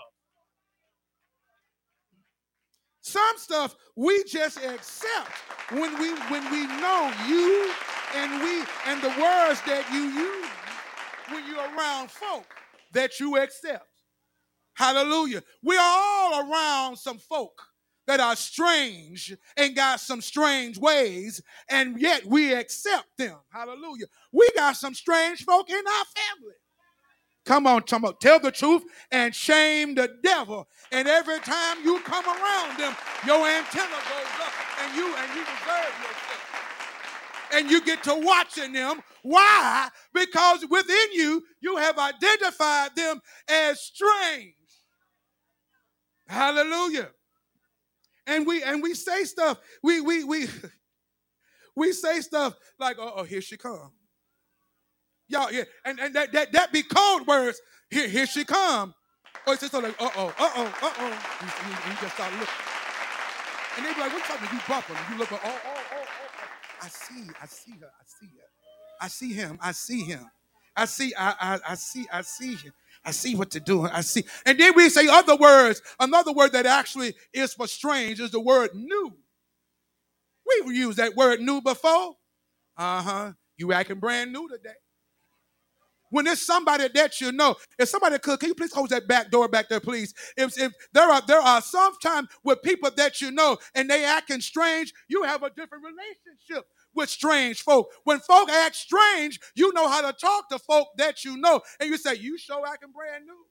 [3.01, 5.31] Some stuff we just accept
[5.71, 7.71] when we when we know you
[8.15, 10.49] and we and the words that you use
[11.31, 12.47] when you're around folk
[12.93, 13.87] that you accept.
[14.75, 15.43] Hallelujah.
[15.63, 17.63] We are all around some folk
[18.07, 23.37] that are strange and got some strange ways, and yet we accept them.
[23.51, 24.07] Hallelujah.
[24.33, 26.55] We got some strange folk in our family.
[27.45, 30.67] Come on, come on, tell the truth and shame the devil.
[30.93, 35.41] And every time you come around them, your antenna goes up, and you and you
[35.41, 36.41] reserve yourself.
[37.53, 39.01] And you get to watching them.
[39.23, 39.89] Why?
[40.13, 44.55] Because within you, you have identified them as strange.
[46.27, 47.11] Hallelujah.
[48.27, 49.59] And we and we say stuff.
[49.83, 50.47] We we we
[51.77, 53.93] we say stuff like, oh, oh here she come.
[55.29, 57.61] Y'all, yeah, and, and that, that that be code words.
[57.91, 58.95] Here, here she come.
[59.47, 61.07] Or it's just like, uh-oh, uh-oh, uh-oh.
[61.07, 62.55] You, you, you just start looking.
[63.77, 64.49] And they be like, what you talking?
[64.57, 64.97] You bumping.
[65.11, 66.07] You look, oh, oh, oh, oh, oh.
[66.83, 68.49] I see, I see her, I see her.
[69.01, 70.31] I see him, I see him.
[70.77, 72.73] I see, I, I, I see, I see him.
[73.05, 73.91] I see what they're doing.
[73.93, 74.25] I see.
[74.47, 75.83] And then we say other words.
[76.01, 79.13] Another word that actually is for strange is the word new.
[80.47, 82.15] We've used that word new before.
[82.77, 83.33] Uh-huh.
[83.57, 84.75] You acting brand new today.
[86.11, 89.31] When there's somebody that you know, if somebody could, can you please close that back
[89.31, 90.15] door back there, please?
[90.37, 94.41] If, if there are there are sometimes with people that you know and they acting
[94.41, 97.91] strange, you have a different relationship with strange folk.
[98.05, 101.61] When folk act strange, you know how to talk to folk that you know.
[101.81, 103.47] And you say, You show acting brand new.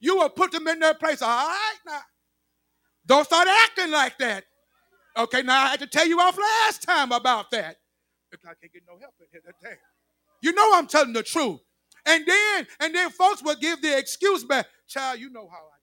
[0.00, 1.22] You will put them in their place.
[1.22, 2.00] All right now.
[3.06, 4.44] Don't start acting like that.
[5.16, 7.76] Okay, now I had to tell you off last time about that.
[8.32, 9.76] I can't get no help in here today.
[10.42, 11.60] You know I'm telling the truth.
[12.06, 14.66] And then, and then folks will give the excuse back.
[14.88, 15.73] Child, you know how I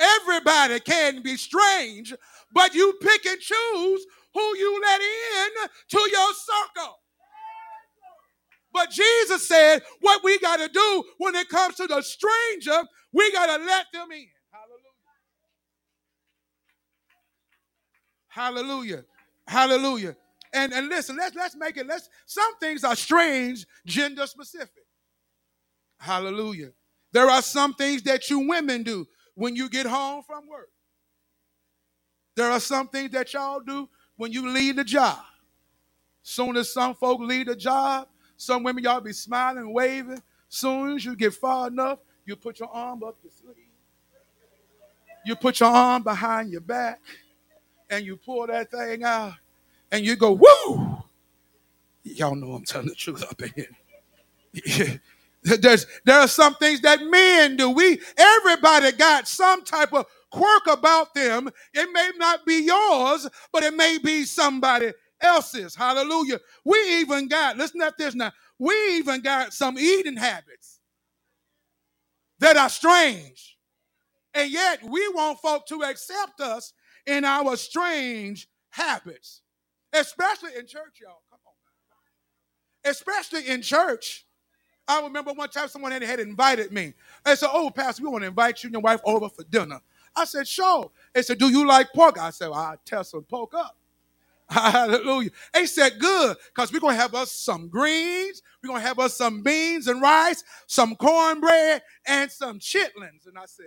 [0.00, 2.14] Everybody can be strange,
[2.52, 6.96] but you pick and choose who you let in to your circle.
[8.72, 13.32] But Jesus said, what we got to do when it comes to the stranger, we
[13.32, 14.26] got to let them in.
[18.28, 19.04] Hallelujah.
[19.46, 20.16] Hallelujah.
[20.52, 24.84] And, and listen, let's let's make it, let's some things are strange, gender specific.
[25.98, 26.70] Hallelujah.
[27.12, 30.70] There are some things that you women do when you get home from work.
[32.36, 35.18] There are some things that y'all do when you leave the job.
[36.22, 40.22] Soon as some folk leave the job, some women y'all be smiling, waving.
[40.48, 43.56] Soon as you get far enough, you put your arm up your sleeve.
[45.24, 47.00] You put your arm behind your back
[47.90, 49.34] and you pull that thing out
[49.92, 50.98] and you go, woo!
[52.02, 53.66] Y'all know I'm telling the truth up in
[54.54, 55.00] here.
[55.42, 57.70] There's there are some things that men do.
[57.70, 61.50] We everybody got some type of quirk about them.
[61.74, 65.74] It may not be yours, but it may be somebody else's.
[65.74, 66.40] Hallelujah.
[66.64, 68.32] We even got, listen to this now.
[68.58, 70.80] We even got some eating habits
[72.40, 73.58] that are strange.
[74.34, 76.72] And yet we want folk to accept us
[77.06, 79.42] in our strange habits.
[79.92, 81.22] Especially in church, y'all.
[81.30, 82.90] Come on.
[82.90, 84.26] Especially in church.
[84.90, 86.94] I remember one time someone had, invited me.
[87.24, 89.80] They said, Oh, Pastor, we want to invite you and your wife over for dinner.
[90.16, 90.90] I said, Sure.
[91.14, 92.18] They said, Do you like pork?
[92.18, 93.76] I said, well, I'll tell some pork up.
[94.50, 95.30] Hallelujah.
[95.54, 98.98] They said, Good, because we're going to have us some greens, we're going to have
[98.98, 103.26] us some beans and rice, some cornbread, and some chitlins.
[103.26, 103.66] And I said,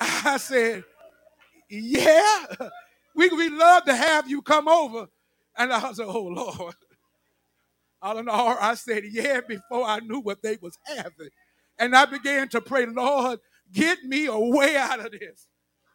[0.26, 0.84] I said,
[1.70, 2.46] Yeah,
[3.16, 5.08] we, we love to have you come over.
[5.58, 6.74] And I was like, Oh, Lord.
[8.02, 8.56] I don't know.
[8.60, 11.30] I said, Yeah, before I knew what they was having.
[11.78, 13.40] And I began to pray, Lord,
[13.72, 15.46] get me away out of this.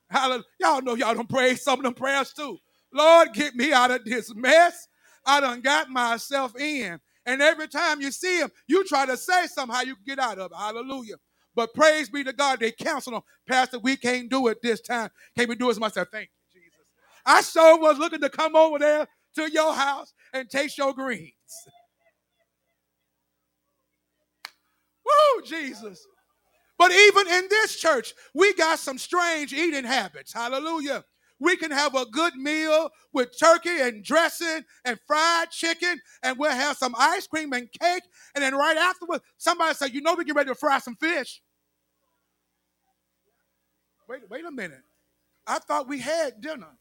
[0.09, 0.45] Hallelujah.
[0.62, 2.59] Y'all know y'all don't pray some of them prayers too.
[2.93, 4.88] Lord, get me out of this mess.
[5.25, 6.99] I done got myself in.
[7.25, 10.39] And every time you see him, you try to say somehow you can get out
[10.39, 10.57] of it.
[10.57, 11.15] Hallelujah.
[11.55, 13.21] But praise be to God, they counsel him.
[13.47, 15.09] Pastor, we can't do it this time.
[15.37, 15.75] Can't we do it?
[15.75, 16.79] Somebody said, Thank you, Jesus.
[17.25, 21.33] I sure was looking to come over there to your house and taste your greens.
[25.05, 26.07] Woo, Jesus.
[26.79, 30.33] But even in this church, we got some strange eating habits.
[30.33, 31.05] Hallelujah.
[31.39, 36.51] We can have a good meal with turkey and dressing and fried chicken, and we'll
[36.51, 38.03] have some ice cream and cake.
[38.35, 41.42] And then right afterwards, somebody say, You know, we get ready to fry some fish.
[44.07, 44.83] Wait, wait a minute.
[45.47, 46.77] I thought we had dinner.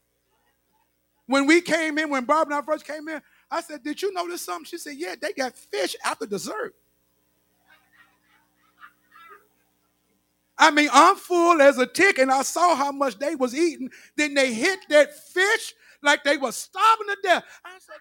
[1.27, 4.13] When we came in, when Bob and I first came in, I said, Did you
[4.13, 4.65] notice something?
[4.65, 6.75] She said, Yeah, they got fish after dessert.
[10.57, 13.89] I mean, I'm full as a tick, and I saw how much they was eating.
[14.15, 17.43] Then they hit that fish like they was starving to death.
[17.65, 17.95] I said,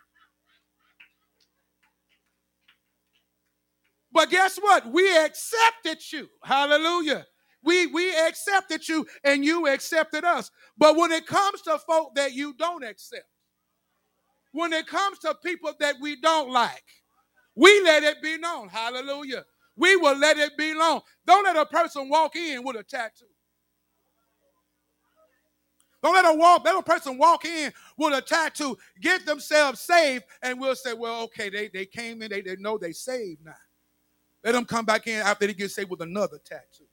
[4.12, 4.92] but guess what?
[4.92, 6.28] We accepted you.
[6.44, 7.26] Hallelujah.
[7.64, 10.50] We we accepted you, and you accepted us.
[10.76, 13.26] But when it comes to folk that you don't accept,
[14.52, 16.84] when it comes to people that we don't like,
[17.54, 18.68] we let it be known.
[18.68, 19.44] Hallelujah.
[19.76, 21.00] We will let it be known.
[21.26, 23.26] Don't let a person walk in with a tattoo.
[26.02, 30.24] Don't let a walk, let a person walk in with a tattoo, get themselves saved,
[30.42, 33.54] and we'll say, well, okay, they, they came in, they, they know they saved now.
[34.42, 36.88] Let them come back in after they get saved with another tattoo.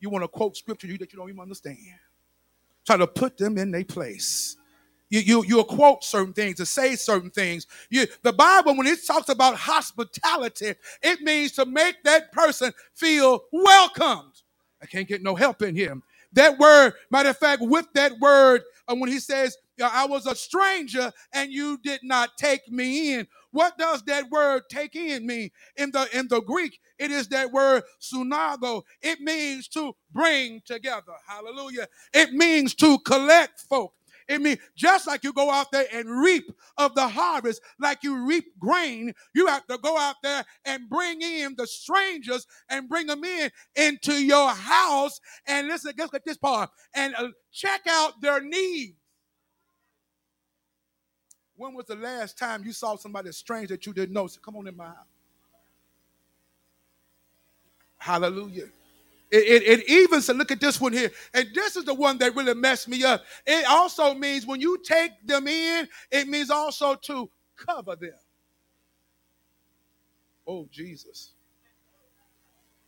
[0.00, 1.78] You want to quote scripture that you don't even understand.
[2.86, 4.56] Try to put them in their place.
[5.10, 7.66] You, you, you'll quote certain things to say certain things.
[7.90, 13.44] You, the Bible, when it talks about hospitality, it means to make that person feel
[13.52, 14.42] welcomed.
[14.82, 16.00] I can't get no help in here.
[16.32, 20.34] That word, matter of fact, with that word, uh, when he says, I was a
[20.34, 23.26] stranger and you did not take me in.
[23.50, 25.50] What does that word take in mean?
[25.76, 28.82] In the in the Greek, it is that word sunago.
[29.00, 31.14] It means to bring together.
[31.26, 31.88] Hallelujah.
[32.12, 33.94] It means to collect folk.
[34.28, 38.26] It means just like you go out there and reap of the harvest, like you
[38.26, 43.08] reap grain, you have to go out there and bring in the strangers and bring
[43.08, 45.20] them in into your house.
[45.48, 48.94] And listen, what this part and uh, check out their needs.
[51.56, 54.28] When was the last time you saw somebody strange that you didn't know?
[54.28, 55.09] So come on in my house.
[58.00, 58.68] Hallelujah.
[59.30, 61.12] It, it, it, even said, look at this one here.
[61.34, 63.22] And this is the one that really messed me up.
[63.46, 68.18] It also means when you take them in, it means also to cover them.
[70.46, 71.32] Oh, Jesus.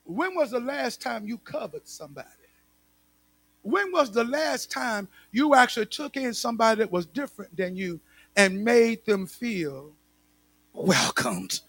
[0.03, 2.27] When was the last time you covered somebody?
[3.61, 8.01] When was the last time you actually took in somebody that was different than you
[8.35, 9.93] and made them feel
[10.73, 11.61] welcomed?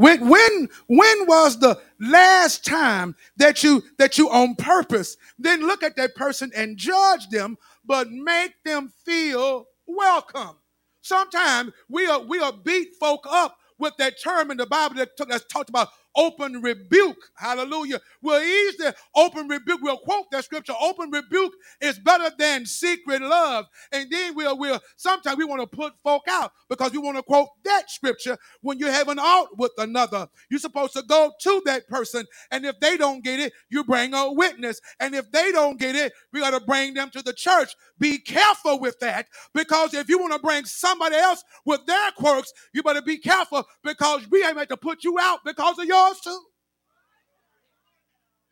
[0.00, 5.82] When when when was the last time that you that you on purpose then look
[5.82, 10.56] at that person and judge them, but make them feel welcome?
[11.02, 15.10] Sometimes we are we are beat folk up with that term in the Bible that
[15.28, 17.16] that's talked about open rebuke.
[17.36, 18.00] Hallelujah.
[18.22, 19.80] We'll the open rebuke.
[19.82, 20.74] We'll quote that scripture.
[20.80, 23.66] Open rebuke is better than secret love.
[23.92, 27.22] And then we'll, we'll sometimes we want to put folk out because we want to
[27.22, 30.28] quote that scripture when you have an out with another.
[30.50, 32.26] You're supposed to go to that person.
[32.50, 34.80] And if they don't get it, you bring a witness.
[35.00, 37.74] And if they don't get it, we got to bring them to the church.
[37.98, 42.52] Be careful with that because if you want to bring somebody else with their quirks,
[42.72, 45.84] you better be careful because we ain't meant to put you out because of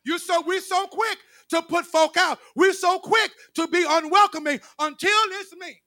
[0.05, 1.19] You so we so quick
[1.51, 2.39] to put folk out.
[2.55, 5.81] We're so quick to be unwelcoming until it's me.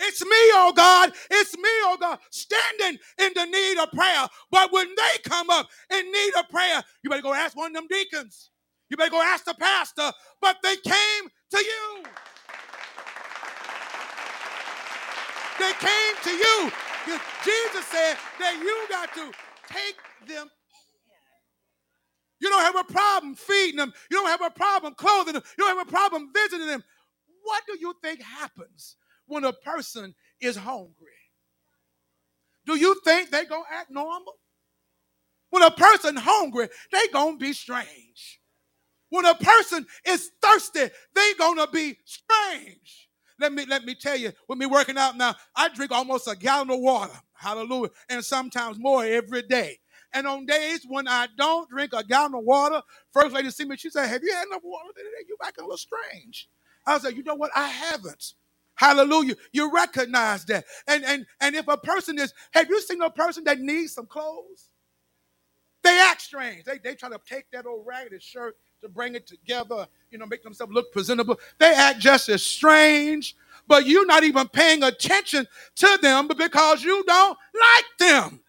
[0.00, 1.12] It's me, oh God.
[1.30, 4.26] It's me, oh God, standing in the need of prayer.
[4.50, 7.74] But when they come up in need of prayer, you better go ask one of
[7.74, 8.50] them deacons.
[8.90, 10.12] You better go ask the pastor.
[10.42, 12.04] But they came to you.
[15.60, 16.72] They came to you.
[17.44, 19.32] Jesus said that you got to
[19.72, 20.50] take them
[22.42, 23.92] you don't have a problem feeding them.
[24.10, 25.44] You don't have a problem clothing them.
[25.56, 26.82] You don't have a problem visiting them.
[27.44, 28.96] What do you think happens
[29.26, 30.90] when a person is hungry?
[32.66, 34.34] Do you think they gonna act normal?
[35.50, 38.40] When a person hungry, they gonna be strange.
[39.10, 43.08] When a person is thirsty, they gonna be strange.
[43.38, 46.34] Let me let me tell you, with me working out now, I drink almost a
[46.34, 47.20] gallon of water.
[47.42, 47.90] Hallelujah.
[48.08, 49.80] And sometimes more every day.
[50.14, 52.82] And on days when I don't drink a gallon of water,
[53.12, 55.26] first lady see me, she said, Have you had enough water today?
[55.28, 56.48] You acting a little strange.
[56.86, 57.50] I said, You know what?
[57.56, 58.34] I haven't.
[58.76, 59.34] Hallelujah.
[59.52, 60.64] You recognize that.
[60.86, 64.06] And and and if a person is, have you seen a person that needs some
[64.06, 64.70] clothes?
[65.82, 66.64] They act strange.
[66.64, 70.26] They, they try to take that old raggedy shirt to bring it together, you know,
[70.26, 71.38] make themselves look presentable.
[71.58, 73.36] They act just as strange,
[73.66, 75.46] but you're not even paying attention
[75.76, 78.40] to them because you don't like them.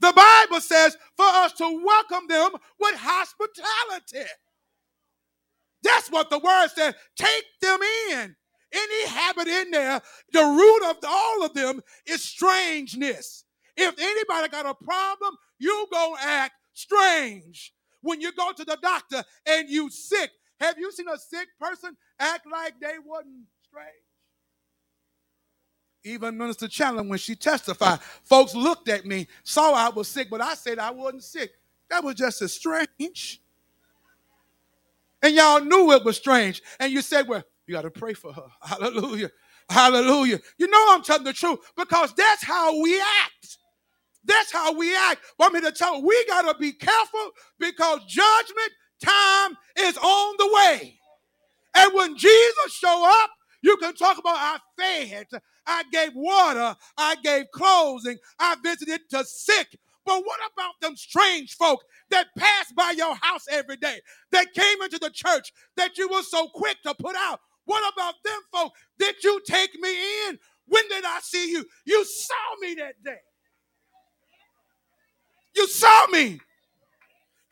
[0.00, 4.28] The Bible says for us to welcome them with hospitality.
[5.82, 6.94] That's what the word says.
[7.16, 7.78] Take them
[8.10, 8.36] in.
[8.72, 10.00] Any habit in there,
[10.32, 13.44] the root of all of them is strangeness.
[13.76, 17.74] If anybody got a problem, you gonna act strange.
[18.00, 21.96] When you go to the doctor and you sick, have you seen a sick person
[22.18, 24.11] act like they wasn't strange?
[26.04, 30.40] Even Minister Chandler, when she testified, folks looked at me, saw I was sick, but
[30.40, 31.52] I said I wasn't sick.
[31.90, 33.40] That was just as strange.
[35.22, 36.62] And y'all knew it was strange.
[36.80, 38.46] And you said, well, you got to pray for her.
[38.62, 39.30] Hallelujah.
[39.68, 40.40] Hallelujah.
[40.58, 43.58] You know I'm telling the truth because that's how we act.
[44.24, 45.20] That's how we act.
[45.38, 48.70] Want me to tell you, we got to be careful because judgment
[49.04, 50.98] time is on the way.
[51.76, 53.30] And when Jesus show up,
[53.62, 55.26] you can talk about I fed,
[55.66, 59.78] I gave water, I gave clothing, I visited the sick.
[60.04, 64.00] But what about them strange folk that passed by your house every day,
[64.32, 67.40] that came into the church that you were so quick to put out?
[67.64, 68.72] What about them folk?
[68.98, 69.96] Did you take me
[70.28, 70.38] in?
[70.66, 71.64] When did I see you?
[71.84, 73.18] You saw me that day.
[75.54, 76.40] You saw me.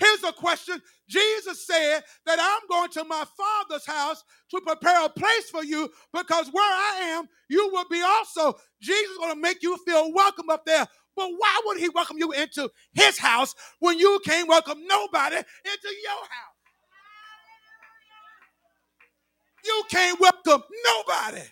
[0.01, 0.83] Here's a question.
[1.09, 5.91] Jesus said that I'm going to my Father's house to prepare a place for you
[6.15, 8.59] because where I am, you will be also.
[8.81, 10.87] Jesus is going to make you feel welcome up there.
[11.17, 15.89] But why would he welcome you into his house when you can't welcome nobody into
[16.03, 16.57] your house?
[19.65, 21.43] You can't welcome nobody.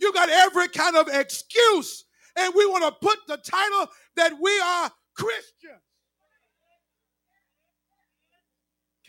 [0.00, 2.04] You got every kind of excuse.
[2.36, 5.82] And we want to put the title that we are Christians.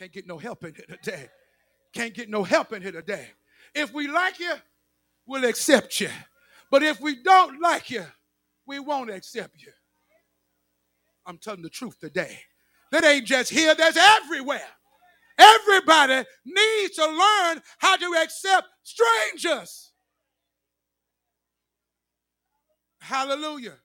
[0.02, 1.30] Can't get no help in here today.
[1.94, 3.28] Can't get no help in here today.
[3.76, 4.56] If we like you,
[5.28, 6.10] we'll accept you.
[6.72, 8.04] But if we don't like you,
[8.66, 9.72] we won't accept you.
[11.28, 12.40] I'm telling the truth today.
[12.92, 14.66] That ain't just here, that's everywhere.
[15.38, 19.92] Everybody needs to learn how to accept strangers.
[23.02, 23.76] Hallelujah.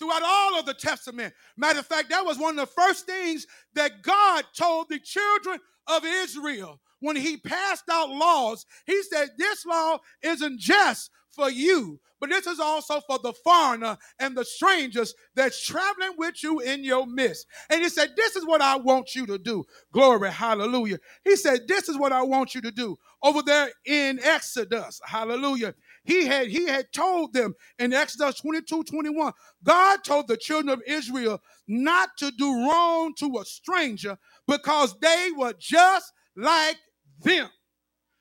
[0.00, 1.34] Throughout all of the Testament.
[1.58, 5.60] Matter of fact, that was one of the first things that God told the children
[5.88, 8.66] of Israel when he passed out laws.
[8.86, 13.98] He said, This law isn't just for you, but this is also for the foreigner
[14.20, 17.46] and the strangers that's traveling with you in your midst.
[17.70, 19.64] And he said, This is what I want you to do.
[19.92, 20.98] Glory, hallelujah.
[21.24, 22.96] He said, This is what I want you to do.
[23.22, 25.74] Over there in Exodus, hallelujah.
[26.10, 29.32] He had he had told them in Exodus 22, 21,
[29.62, 35.28] God told the children of Israel not to do wrong to a stranger because they
[35.36, 36.78] were just like
[37.22, 37.48] them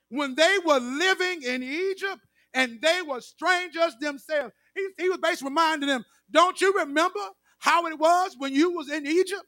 [0.10, 2.22] when they were living in Egypt
[2.54, 4.54] and they were strangers themselves.
[4.76, 7.20] He, he was basically reminding them, don't you remember
[7.60, 9.44] how it was when you was in Egypt?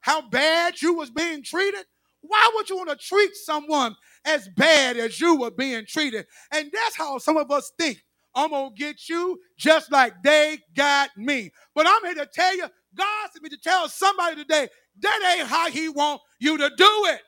[0.00, 1.84] How bad you was being treated?
[2.22, 6.26] Why would you want to treat someone as bad as you were being treated?
[6.52, 8.02] And that's how some of us think.
[8.34, 11.50] I'm gonna get you just like they got me.
[11.74, 14.68] But I'm here to tell you, God sent me to tell somebody today
[15.00, 17.20] that ain't how He want you to do it.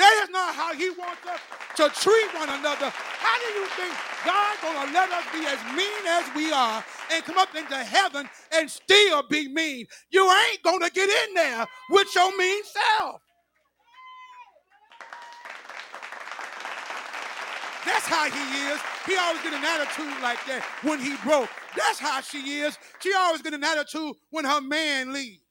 [0.00, 1.40] That is not how he wants us
[1.76, 2.88] to treat one another.
[2.88, 6.82] How do you think God's gonna let us be as mean as we are
[7.12, 9.86] and come up into heaven and still be mean?
[10.10, 13.20] You ain't gonna get in there with your mean self.
[17.92, 18.80] That's how he is.
[19.04, 21.48] He always get an attitude like that when he broke.
[21.76, 22.78] That's how she is.
[23.00, 25.42] She always get an attitude when her man leaves.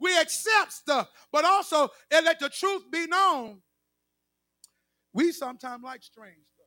[0.00, 3.60] We accept stuff, but also and let the truth be known.
[5.12, 6.66] We sometimes like strange stuff.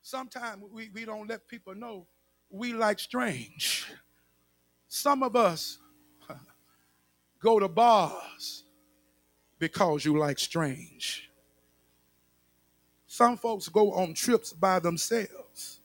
[0.00, 2.06] Sometimes we, we don't let people know
[2.48, 3.92] we like strange.
[4.88, 5.78] Some of us
[7.40, 8.64] go to bars
[9.60, 11.30] because you like strange.
[13.06, 15.80] Some folks go on trips by themselves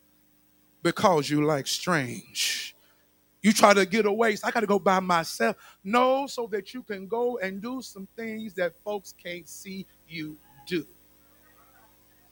[0.82, 2.76] because you like strange.
[3.41, 4.36] You try to get away.
[4.36, 5.57] So I got to go by myself.
[5.84, 10.38] No, so that you can go and do some things that folks can't see you
[10.67, 10.88] do.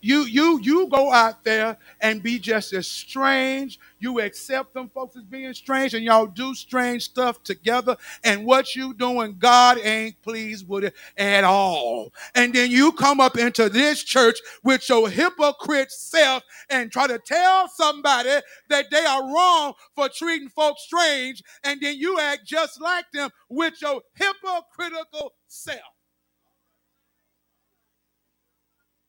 [0.03, 3.79] You you you go out there and be just as strange.
[3.99, 7.97] You accept them folks as being strange, and y'all do strange stuff together.
[8.23, 12.13] And what you doing, God ain't pleased with it at all.
[12.35, 17.19] And then you come up into this church with your hypocrite self and try to
[17.19, 18.31] tell somebody
[18.69, 23.31] that they are wrong for treating folks strange, and then you act just like them
[23.49, 25.81] with your hypocritical self.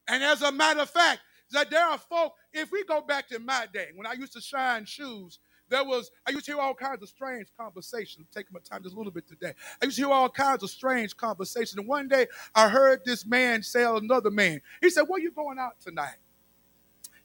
[0.09, 1.21] And as a matter of fact,
[1.53, 4.41] that there are folk, if we go back to my day, when I used to
[4.41, 5.39] shine shoes,
[5.69, 8.27] there was, I used to hear all kinds of strange conversations.
[8.35, 9.53] Taking my time just a little bit today.
[9.81, 11.77] I used to hear all kinds of strange conversations.
[11.77, 14.61] And one day I heard this man say another man.
[14.83, 16.17] He said, Where you going out tonight?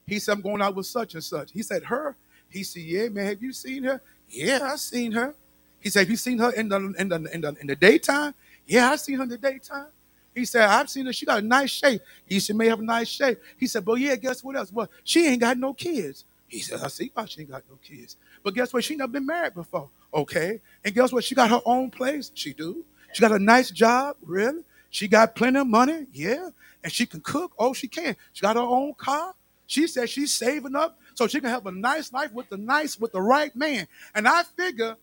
[0.06, 1.52] He said, I'm going out with such and such.
[1.52, 2.16] He said, Her?
[2.48, 4.00] He said, Yeah, man, have you seen her?
[4.28, 5.34] Yeah, I seen her.
[5.80, 8.34] He said, Have you seen her in the in the in the, in the daytime?
[8.66, 9.88] Yeah, I seen her in the daytime.
[10.34, 11.12] He said, I've seen her.
[11.12, 12.02] She got a nice shape.
[12.26, 13.38] He said, may have a nice shape.
[13.56, 14.72] He said, but yeah, guess what else?
[14.72, 16.24] Well, she ain't got no kids.
[16.46, 18.16] He said, I see why she ain't got no kids.
[18.42, 18.84] But guess what?
[18.84, 19.88] She never been married before.
[20.12, 20.60] Okay.
[20.84, 21.24] And guess what?
[21.24, 22.30] She got her own place.
[22.34, 22.84] She do.
[23.12, 24.16] She got a nice job.
[24.24, 24.62] Really?
[24.90, 26.06] She got plenty of money.
[26.12, 26.50] Yeah.
[26.82, 27.52] And she can cook.
[27.58, 28.16] Oh, she can.
[28.32, 29.34] She got her own car.
[29.66, 32.98] She said she's saving up so she can have a nice life with the nice,
[32.98, 33.86] with the right man.
[34.14, 34.96] And I figure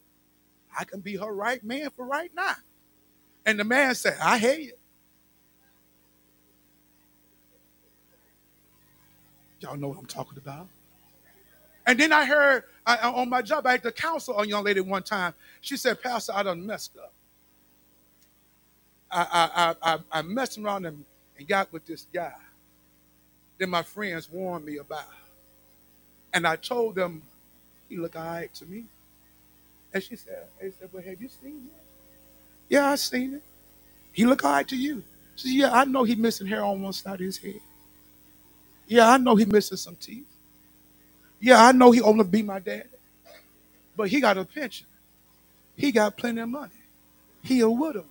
[0.78, 2.56] I can be her right man for right now.
[3.46, 4.74] And the man said, I hate you.
[9.60, 10.68] Y'all know what I'm talking about.
[11.86, 14.82] And then I heard I, on my job, I had to counsel a young lady
[14.82, 15.34] one time.
[15.62, 17.14] She said, Pastor, I done messed up.
[19.10, 21.04] I, I, I, I messed around and,
[21.38, 22.34] and got with this guy
[23.58, 25.06] that my friends warned me about.
[26.34, 27.22] And I told them,
[27.90, 28.84] he looked all right to me.
[29.94, 31.70] And she said, they said, well, have you seen him?
[32.70, 33.42] Yeah, I seen him.
[34.12, 35.04] He look all right to you.
[35.36, 37.62] She said, yeah, I know he missing hair on one side of his head.
[38.88, 40.26] Yeah, I know he missing some teeth.
[41.40, 42.88] Yeah, I know he only be my dad.
[43.96, 44.88] But he got a pension.
[45.76, 46.72] He got plenty of money.
[47.44, 48.04] He a widower.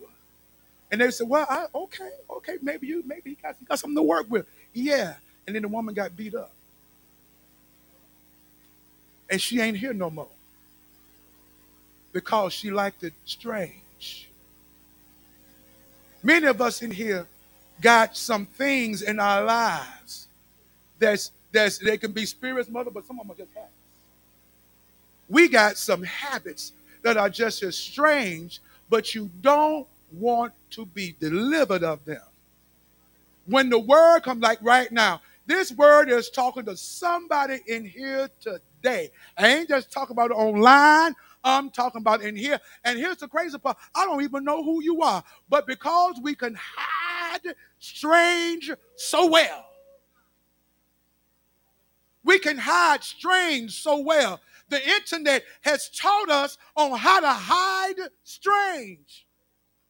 [0.91, 3.97] And they said, well, I, okay, okay, maybe you, maybe he got, he got something
[3.97, 4.47] to work with.
[4.73, 5.15] Yeah.
[5.47, 6.53] And then the woman got beat up.
[9.31, 10.29] And she ain't here no more.
[12.13, 14.31] Because she liked it strange.
[16.23, 17.27] Many of us in here
[17.81, 20.26] got some things in our lives
[20.99, 23.73] that's that's they can be spirits, mother, but some of them are just habits.
[25.29, 26.73] We got some habits
[27.03, 32.23] that are just as strange, but you don't want to be delivered of them.
[33.47, 38.29] When the word comes, like right now, this word is talking to somebody in here
[38.41, 39.11] today.
[39.39, 41.15] I ain't just talking about online.
[41.45, 42.59] I'm talking about in here.
[42.85, 45.23] And here's the crazy part I don't even know who you are.
[45.49, 49.66] But because we can hide hide strange so well.
[52.27, 54.41] We can hide strange so well.
[54.69, 59.29] The internet has taught us on how to hide strange.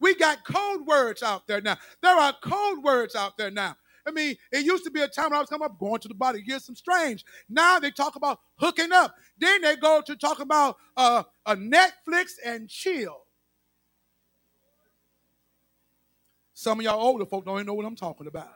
[0.01, 1.78] We got code words out there now.
[2.03, 3.76] There are code words out there now.
[4.07, 6.09] I mean, it used to be a time when I was coming up, going to
[6.09, 7.24] the body, get some strange.
[7.49, 9.14] Now they talk about hooking up.
[9.39, 13.22] Then they go to talk about uh, a Netflix and chill.
[16.53, 18.55] Some of y'all older folk don't even know what I'm talking about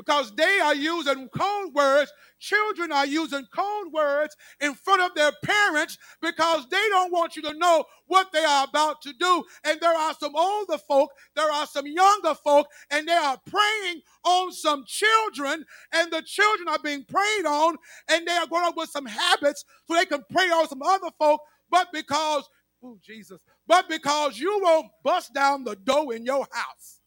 [0.00, 2.12] because they are using code words.
[2.40, 7.42] Children are using code words in front of their parents because they don't want you
[7.42, 9.44] to know what they are about to do.
[9.64, 14.00] And there are some older folk, there are some younger folk, and they are preying
[14.24, 17.76] on some children, and the children are being preyed on,
[18.08, 21.10] and they are growing up with some habits so they can prey on some other
[21.18, 21.42] folk.
[21.70, 22.48] But because,
[22.82, 26.99] oh, Jesus, but because you won't bust down the door in your house.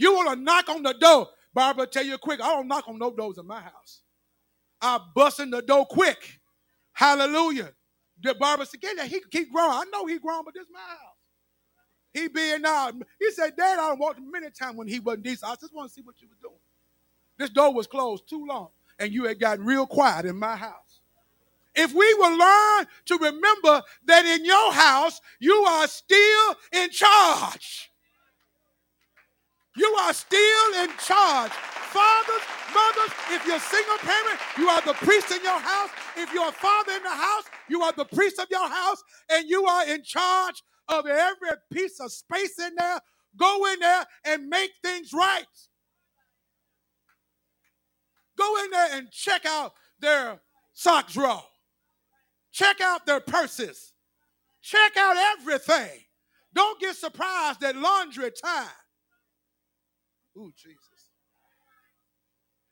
[0.00, 1.28] You want to knock on the door.
[1.52, 4.00] Barbara, tell you quick, I don't knock on no doors in my house.
[4.80, 6.40] I bust in the door quick.
[6.94, 7.72] Hallelujah.
[8.22, 9.08] The Barbara said, get that.
[9.08, 9.72] He keep growing.
[9.72, 11.16] I know he grown, but this is my house.
[12.14, 12.90] He being now.
[13.18, 15.52] He said, Dad, I walked many times when he wasn't decent.
[15.52, 16.60] I just want to see what you were doing.
[17.38, 21.02] This door was closed too long, and you had gotten real quiet in my house.
[21.74, 27.89] If we will learn to remember that in your house, you are still in charge.
[29.76, 31.52] You are still in charge.
[31.52, 32.42] Fathers,
[32.72, 35.90] mothers, if you're single parent, you are the priest in your house.
[36.16, 39.48] If you're a father in the house, you are the priest of your house, and
[39.48, 43.00] you are in charge of every piece of space in there.
[43.36, 45.44] Go in there and make things right.
[48.36, 50.40] Go in there and check out their
[50.72, 51.42] sock drawer.
[52.52, 53.92] Check out their purses.
[54.62, 56.00] Check out everything.
[56.54, 58.66] Don't get surprised at laundry time.
[60.40, 61.10] Ooh, Jesus.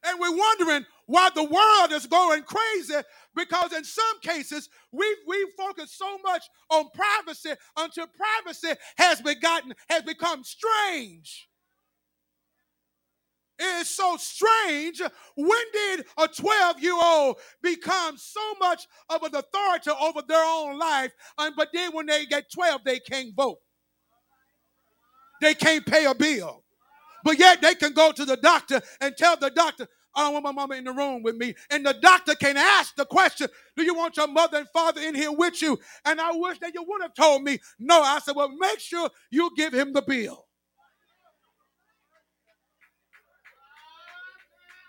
[0.04, 2.94] And we're wondering why the world is going crazy
[3.34, 9.74] because in some cases we we focus so much on privacy until privacy has begotten
[9.90, 11.48] has become strange.
[13.58, 15.02] It is so strange.
[15.34, 20.78] When did a 12 year old become so much of an authority over their own
[20.78, 21.12] life?
[21.38, 23.58] And, but then when they get 12, they can't vote,
[25.40, 26.62] they can't pay a bill.
[27.28, 30.44] But yet they can go to the doctor and tell the doctor, I don't want
[30.44, 31.54] my mama in the room with me.
[31.70, 35.14] And the doctor can ask the question, Do you want your mother and father in
[35.14, 35.78] here with you?
[36.06, 38.00] And I wish that you would have told me no.
[38.00, 40.46] I said, Well, make sure you give him the bill.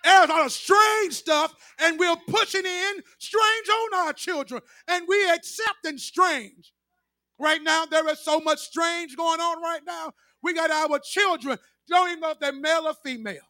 [0.05, 5.03] There's a lot of strange stuff, and we're pushing in strange on our children, and
[5.09, 6.71] we're accepting strange.
[7.39, 10.11] Right now, there is so much strange going on right now.
[10.41, 11.57] We got our children
[11.89, 13.41] don't even know if they're male or female.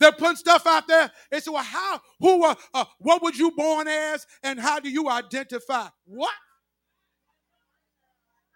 [0.00, 1.10] They're putting stuff out there.
[1.30, 5.08] It's well, how, who, uh, uh, what was you born as, and how do you
[5.08, 5.88] identify?
[6.06, 6.32] What?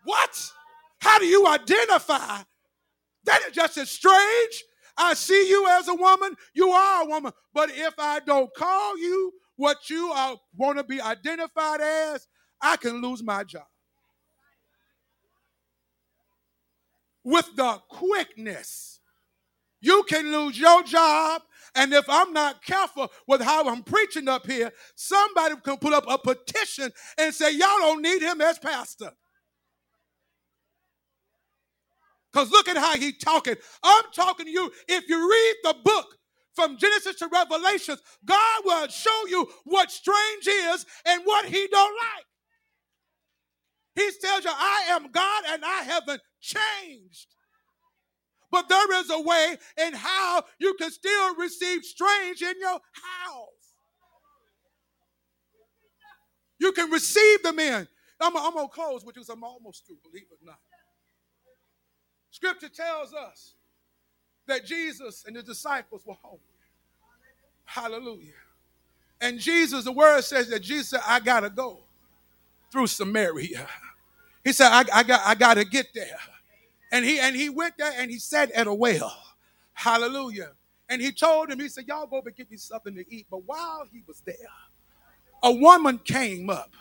[0.05, 0.51] What?
[1.01, 2.43] How do you identify?
[3.25, 4.65] That is just as strange.
[4.97, 7.33] I see you as a woman, you are a woman.
[7.53, 10.13] But if I don't call you what you
[10.57, 12.27] want to be identified as,
[12.61, 13.65] I can lose my job.
[17.25, 19.01] With the quickness.
[19.81, 21.43] You can lose your job.
[21.75, 26.05] And if I'm not careful with how I'm preaching up here, somebody can put up
[26.09, 29.11] a petition and say, Y'all don't need him as pastor.
[32.33, 33.55] Because look at how he's talking.
[33.83, 34.71] I'm talking to you.
[34.89, 36.17] If you read the book
[36.55, 41.95] from Genesis to Revelations, God will show you what strange is and what he don't
[41.95, 42.25] like.
[43.95, 47.29] He tells you, I am God and I haven't changed.
[48.51, 52.81] But there is a way in how you can still receive strange in your
[53.25, 53.65] house.
[56.59, 57.89] You can receive them in.
[58.21, 59.29] I'm, I'm going to close with this.
[59.29, 60.59] I'm almost through, believe it or not.
[62.31, 63.55] Scripture tells us
[64.47, 66.41] that Jesus and the disciples were hungry.
[67.65, 68.33] Hallelujah.
[69.21, 71.81] And Jesus, the word says that Jesus said, I got to go
[72.75, 73.69] through Samaria.
[74.45, 76.19] He said, I, I got I gotta get there.
[76.93, 79.17] And he and he went there and he sat at a well.
[79.75, 80.53] Hallelujah.
[80.89, 83.27] And he told him, he said, Y'all go and get me something to eat.
[83.31, 84.37] But while he was there,
[85.43, 86.73] a woman came up.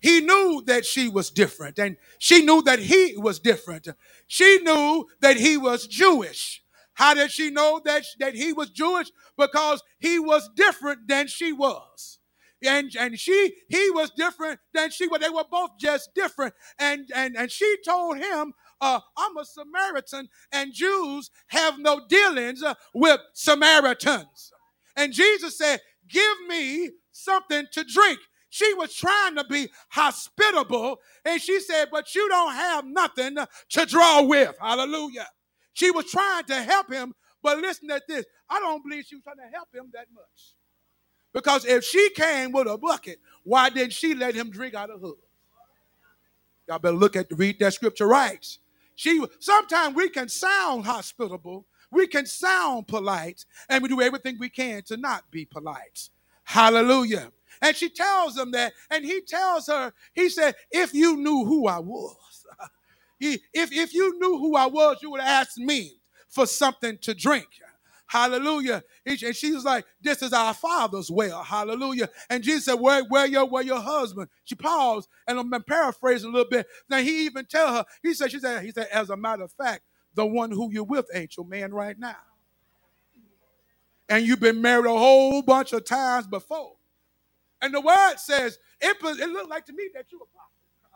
[0.00, 3.88] He knew that she was different, and she knew that he was different.
[4.28, 6.62] She knew that he was Jewish.
[6.94, 9.10] How did she know that, that he was Jewish?
[9.38, 12.18] Because he was different than she was
[12.66, 15.20] and and she he was different than she was.
[15.20, 16.54] They were both just different.
[16.78, 22.62] And and and she told him uh, I'm a Samaritan, and Jews have no dealings
[22.62, 24.52] uh, with Samaritans.
[24.96, 28.18] And Jesus said, Give me something to drink.
[28.50, 33.36] She was trying to be hospitable, and she said, But you don't have nothing
[33.70, 34.54] to draw with.
[34.60, 35.26] Hallelujah.
[35.72, 38.24] She was trying to help him, but listen to this.
[38.48, 40.53] I don't believe she was trying to help him that much.
[41.34, 45.02] Because if she came with a bucket, why didn't she let him drink out of
[45.02, 45.12] her?
[46.68, 48.46] Y'all better look at read that scripture right.
[48.94, 54.48] She sometimes we can sound hospitable, we can sound polite, and we do everything we
[54.48, 56.08] can to not be polite.
[56.44, 57.32] Hallelujah.
[57.60, 61.66] And she tells him that, and he tells her, he said, if you knew who
[61.66, 62.46] I was,
[63.20, 67.46] if, if you knew who I was, you would ask me for something to drink.
[68.06, 68.82] Hallelujah.
[69.06, 71.42] And she was like, This is our father's well.
[71.42, 72.08] Hallelujah.
[72.30, 74.28] And Jesus said, Where, where your where your husband?
[74.44, 76.66] She paused, and I'm paraphrasing a little bit.
[76.88, 79.52] Then he even tell her, he said, she said, he said, as a matter of
[79.52, 79.82] fact,
[80.14, 82.16] the one who you're with ain't your man right now.
[84.08, 86.74] And you've been married a whole bunch of times before.
[87.62, 90.26] And the word says, it, it looked like to me that you were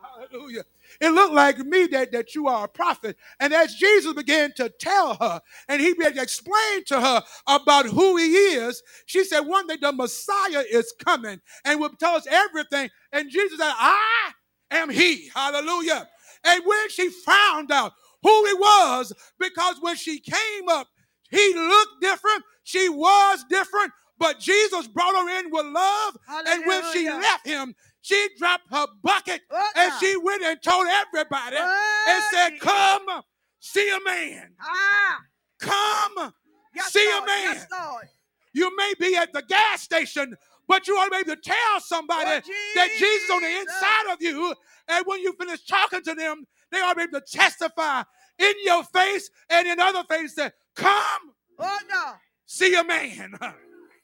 [0.00, 0.64] Hallelujah.
[1.00, 3.16] It looked like to me that, that you are a prophet.
[3.40, 7.86] And as Jesus began to tell her, and he began to explain to her about
[7.86, 12.26] who he is, she said, One day the Messiah is coming and will tell us
[12.30, 12.90] everything.
[13.12, 14.32] And Jesus said, I
[14.70, 15.28] am he.
[15.34, 16.08] Hallelujah.
[16.44, 17.92] And when she found out
[18.22, 20.88] who he was, because when she came up,
[21.30, 26.16] he looked different, she was different, but Jesus brought her in with love.
[26.26, 26.54] Hallelujah.
[26.54, 27.74] And when she left him,
[28.08, 29.98] she dropped her bucket what and now?
[29.98, 32.08] she went and told everybody what?
[32.08, 33.22] and said, Come
[33.60, 34.52] see a man.
[34.60, 35.18] Ah.
[35.60, 36.32] Come
[36.74, 37.24] yes, see Lord.
[37.24, 37.66] a man.
[37.70, 38.08] Yes,
[38.54, 40.34] you may be at the gas station,
[40.66, 44.12] but you ought to be able to tell somebody oh, that Jesus on the inside
[44.12, 44.54] of you.
[44.88, 48.04] And when you finish talking to them, they ought to be able to testify
[48.38, 52.12] in your face and in other faces that come oh, no.
[52.46, 53.34] see a man.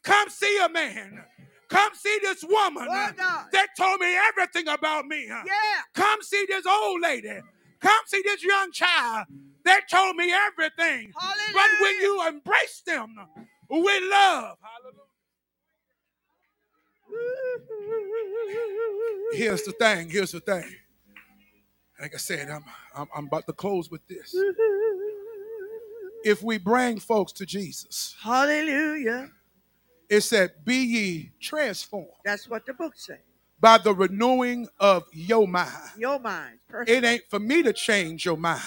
[0.03, 1.25] Come see a man.
[1.71, 2.89] Come see this woman
[3.53, 5.27] that told me everything about me.
[5.29, 5.43] Yeah.
[5.95, 7.41] Come see this old lady.
[7.81, 9.27] Come see this young child
[9.65, 11.13] that told me everything.
[11.17, 11.55] Hallelujah.
[11.55, 13.17] But when you embrace them
[13.71, 14.59] with love,
[19.35, 20.11] Here's the thing.
[20.11, 20.65] Here's the thing.
[22.01, 22.65] Like I said, I'm,
[22.97, 24.35] I'm, I'm about to close with this.
[26.25, 29.31] If we bring folks to Jesus, Hallelujah
[30.09, 32.09] it said, Be ye transformed.
[32.25, 33.19] That's what the book says.
[33.61, 35.93] By the renewing of your mind.
[35.97, 36.59] Your mind.
[36.69, 36.91] Perfect.
[36.91, 38.63] It ain't for me to change your mind.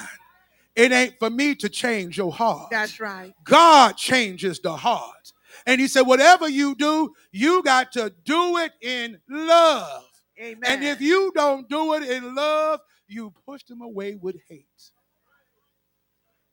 [0.76, 2.70] It ain't for me to change your heart.
[2.72, 3.34] That's right.
[3.44, 5.34] God changes the heart.
[5.66, 10.04] And he said, whatever you do, you got to do it in love.
[10.40, 10.64] Amen.
[10.66, 14.66] And if you don't do it in love, you push them away with hate.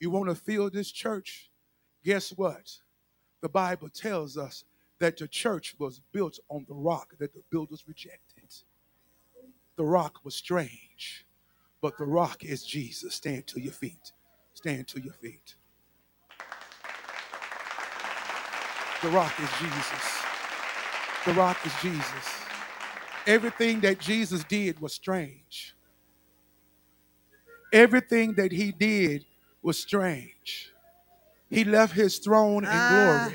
[0.00, 1.50] You want to fill this church?
[2.02, 2.70] Guess what?
[3.42, 4.64] The Bible tells us
[5.04, 8.48] that the church was built on the rock that the builders rejected.
[9.76, 11.26] The rock was strange,
[11.82, 13.14] but the rock is Jesus.
[13.14, 14.12] Stand to your feet.
[14.54, 15.56] Stand to your feet.
[19.02, 20.22] The rock is Jesus.
[21.26, 22.26] The rock is Jesus.
[23.26, 25.76] Everything that Jesus did was strange.
[27.74, 29.26] Everything that he did
[29.62, 30.72] was strange.
[31.50, 33.34] He left his throne in glory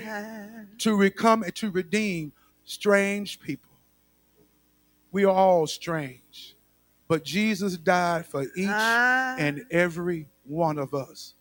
[0.79, 2.31] to come and to redeem
[2.65, 3.71] strange people.
[5.11, 6.55] We are all strange,
[7.07, 9.35] but Jesus died for each ah.
[9.37, 11.33] and every one of us.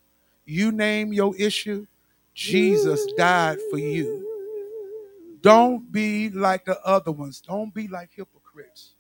[0.47, 1.87] You name your issue,
[2.35, 4.25] Jesus died for you.
[5.43, 7.41] Don't be like the other ones.
[7.41, 8.95] Don't be like hypocrites.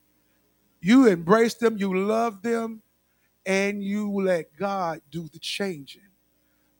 [0.80, 2.82] You embrace them, you love them,
[3.46, 6.02] and you let God do the changing.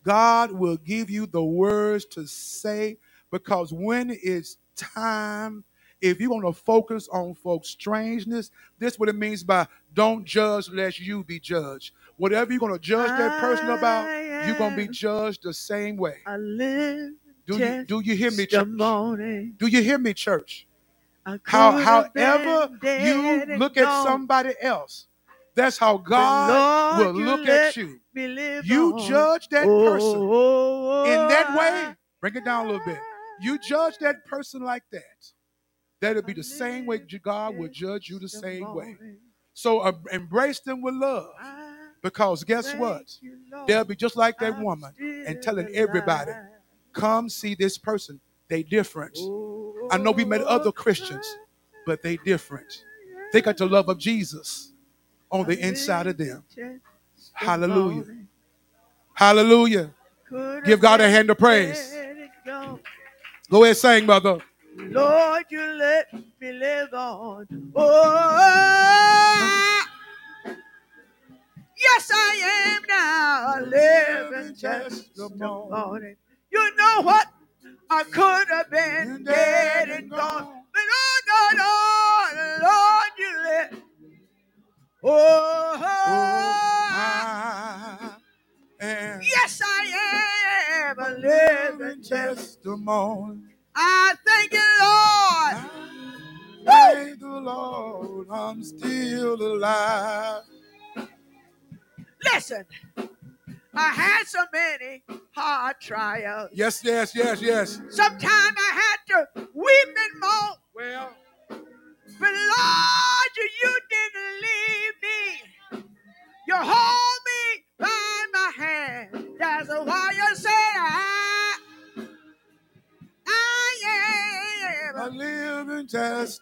[0.05, 2.99] God will give you the words to say
[3.31, 5.65] because when it's time,
[6.01, 10.71] if you want to focus on folks' strangeness, this what it means by don't judge
[10.71, 11.93] lest you be judged.
[12.17, 15.97] Whatever you're going to judge that person about, you're going to be judged the same
[15.97, 16.29] way.
[17.47, 18.69] Do you, do you hear me, church?
[19.59, 20.67] Do you hear me, church?
[21.45, 25.09] How, however you look at somebody else,
[25.55, 26.57] that's how God
[26.95, 28.01] will look at you.
[28.61, 30.33] You judge that person
[31.05, 31.97] in that way.
[32.21, 33.05] Bring it down a little bit.
[33.41, 35.33] You judge that person like that,
[36.01, 38.97] that'll be the same way God will judge you the same way.
[39.55, 41.31] So uh, embrace them with love.
[42.03, 43.03] Because guess what?
[43.67, 44.93] They'll be just like that woman
[45.27, 46.33] and telling everybody,
[46.93, 48.21] come see this person.
[48.49, 49.19] They different.
[49.91, 51.27] I know we met other Christians,
[51.87, 52.85] but they different.
[53.33, 54.73] They got the love of Jesus
[55.31, 56.45] on the inside of them.
[57.33, 58.05] Hallelujah.
[59.15, 59.95] Hallelujah.
[60.65, 61.98] Give God a hand of praise.
[63.49, 63.51] Dead and gone.
[63.51, 64.39] Go ahead, sing, mother.
[64.77, 67.47] Lord, you let me live on.
[67.75, 69.85] Oh,
[71.77, 76.15] yes, I am now living testimony.
[76.51, 77.27] You know what?
[77.91, 80.63] I could have been dead and gone.
[80.73, 83.75] But oh, no, no, Lord, you let.
[85.03, 85.83] Oh, oh
[86.91, 88.18] I
[88.81, 93.41] am yes, I am a living testimony.
[93.75, 95.71] I thank you, Lord.
[96.65, 100.43] Thank the Lord, I'm still alive.
[102.33, 102.65] Listen,
[103.75, 105.03] I had so many
[105.33, 106.51] hard trials.
[106.53, 107.81] Yes, yes, yes, yes.
[107.91, 108.23] Sometimes
[108.59, 108.88] I had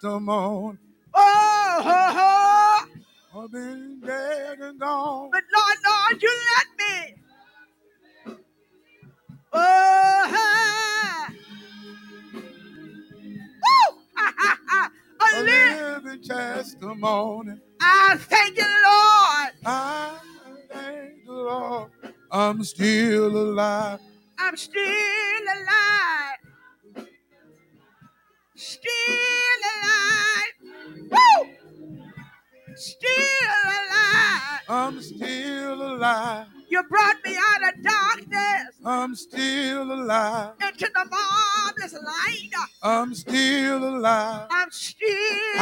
[0.02, 0.45] testimony.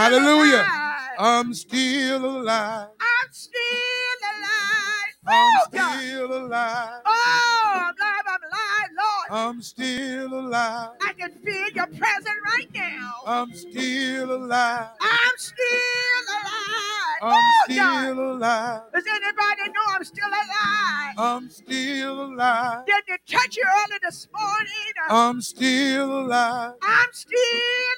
[0.05, 0.57] Hallelujah.
[0.57, 1.17] alive.
[1.19, 2.89] I'm still alive.
[3.01, 5.15] I'm still alive.
[5.27, 5.99] I'm Woo, God.
[6.01, 7.01] still alive.
[7.07, 8.25] Oh, I'm alive.
[8.29, 9.29] I'm alive, Lord.
[9.31, 10.91] I'm still alive.
[11.01, 13.13] I can feel your presence right now.
[13.27, 14.89] I'm still alive.
[15.01, 17.19] I'm still alive.
[17.23, 17.31] I'm
[17.77, 18.05] God.
[18.11, 18.83] still alive.
[18.93, 21.15] Does anybody know I'm still alive?
[21.17, 22.85] I'm still alive.
[22.87, 24.93] Didn't it touch you early this morning?
[25.09, 26.75] I'm still alive.
[26.83, 27.39] I'm still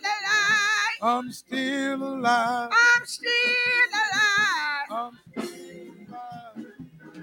[0.05, 0.86] alive.
[1.03, 2.71] I'm still alive.
[2.73, 3.31] I'm still
[3.93, 4.91] alive.
[4.91, 6.67] I'm still alive.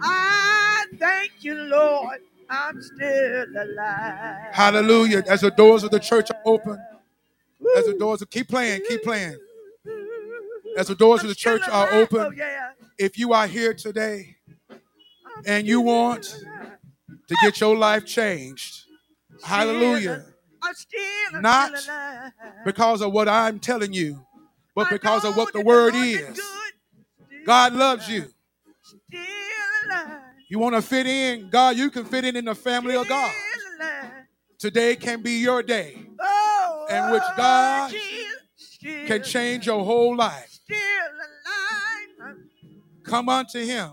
[0.01, 2.19] I thank you, Lord.
[2.49, 4.53] I'm still alive.
[4.53, 5.23] Hallelujah.
[5.27, 6.77] As the doors of the church are open,
[7.77, 9.37] as the doors of keep playing, keep playing.
[10.77, 12.71] As the doors I'm of the church are open, Oh, yeah.
[12.97, 14.37] if you are here today
[14.69, 16.77] I'm and you want alive.
[17.27, 18.85] to get your life changed,
[19.43, 20.32] hallelujah, I'm still, I'm
[21.41, 21.71] Not
[22.65, 24.25] because of what I'm telling you,
[24.75, 26.39] but because of what the word is.
[27.45, 28.25] God loves you.
[30.49, 33.31] You want to fit in, God, you can fit in in the family of God.
[34.59, 37.91] Today can be your day, Oh, in which God
[39.07, 40.49] can change your whole life.
[40.49, 42.07] Still alive.
[42.23, 42.49] I'm
[43.03, 43.91] Come unto him,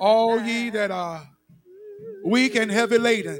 [0.00, 1.28] all ye that are
[2.24, 3.38] weak and heavy laden.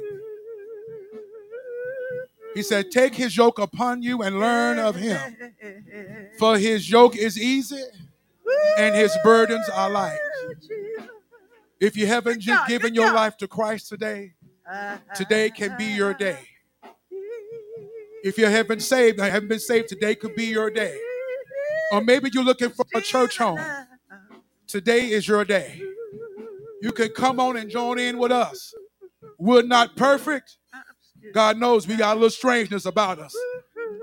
[2.55, 5.19] He said, Take his yoke upon you and learn of him.
[6.39, 7.83] For his yoke is easy
[8.77, 10.17] and his burdens are light.
[11.79, 14.33] If you haven't just given your life to Christ today,
[15.13, 16.39] today can be your day.
[18.23, 20.97] If you haven't saved, I haven't been saved, today could be your day.
[21.91, 23.59] Or maybe you're looking for a church home.
[24.65, 25.81] Today is your day.
[26.81, 28.73] You can come on and join in with us.
[29.37, 30.57] We're not perfect.
[31.33, 33.35] God knows we got a little strangeness about us.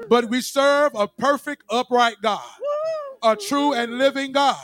[0.09, 2.43] But we serve a perfect, upright God,
[3.23, 4.57] a true and living God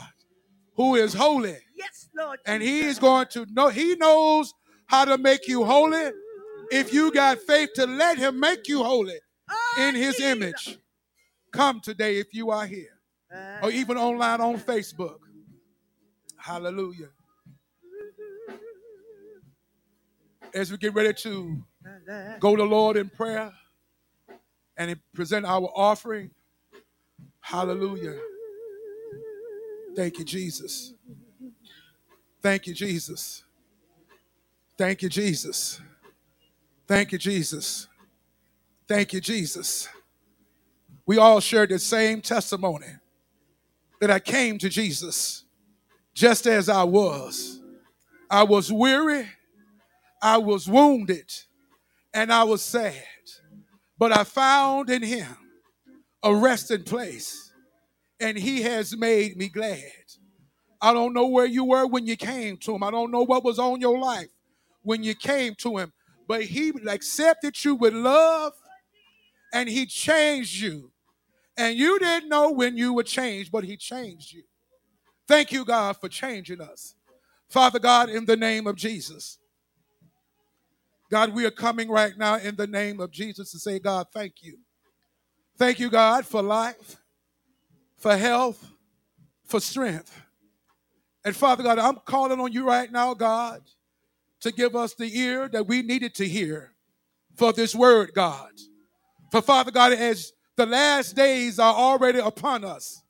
[0.75, 1.57] who is holy.
[1.75, 2.39] Yes, Lord.
[2.45, 4.53] And he is going to know, he knows
[4.85, 6.11] how to make you holy
[6.71, 10.77] if you got faith to let him make you holy Oh, in his image.
[11.51, 12.99] Come today if you are here
[13.33, 13.59] ah.
[13.63, 15.17] or even online on Facebook.
[16.37, 17.09] Hallelujah.
[20.53, 21.63] As we get ready to
[22.39, 23.51] go to the Lord in prayer
[24.77, 26.31] and present our offering,
[27.41, 28.15] hallelujah.
[29.95, 30.93] Thank you, Jesus.
[32.41, 33.43] Thank you, Jesus.
[34.77, 35.81] Thank you, Jesus.
[36.87, 37.87] Thank you, Jesus.
[38.87, 39.89] Thank you, Jesus.
[41.05, 42.87] We all share the same testimony
[43.99, 45.43] that I came to Jesus
[46.13, 47.59] just as I was.
[48.29, 49.27] I was weary,
[50.21, 51.31] I was wounded,
[52.13, 53.03] and I was sad.
[53.97, 55.35] But I found in him
[56.23, 57.51] a resting place,
[58.19, 59.83] and he has made me glad.
[60.81, 62.83] I don't know where you were when you came to him.
[62.83, 64.29] I don't know what was on your life
[64.83, 65.91] when you came to him.
[66.27, 68.53] But he accepted you with love
[69.53, 70.91] and he changed you.
[71.57, 74.43] And you didn't know when you were changed, but he changed you.
[75.27, 76.95] Thank you, God, for changing us.
[77.49, 79.39] Father God, in the name of Jesus.
[81.09, 84.41] God, we are coming right now in the name of Jesus to say, God, thank
[84.41, 84.59] you.
[85.57, 86.97] Thank you, God, for life,
[87.97, 88.71] for health,
[89.43, 90.21] for strength.
[91.25, 93.61] And Father God, I'm calling on you right now, God,
[94.41, 96.73] to give us the ear that we needed to hear
[97.35, 98.51] for this word, God.
[99.31, 103.01] For Father God, as the last days are already upon us,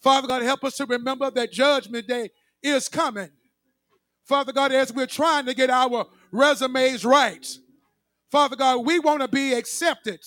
[0.00, 2.30] Father God, help us to remember that judgment day
[2.62, 3.30] is coming.
[4.24, 7.46] Father God, as we're trying to get our resumes right,
[8.30, 10.20] Father God, we want to be accepted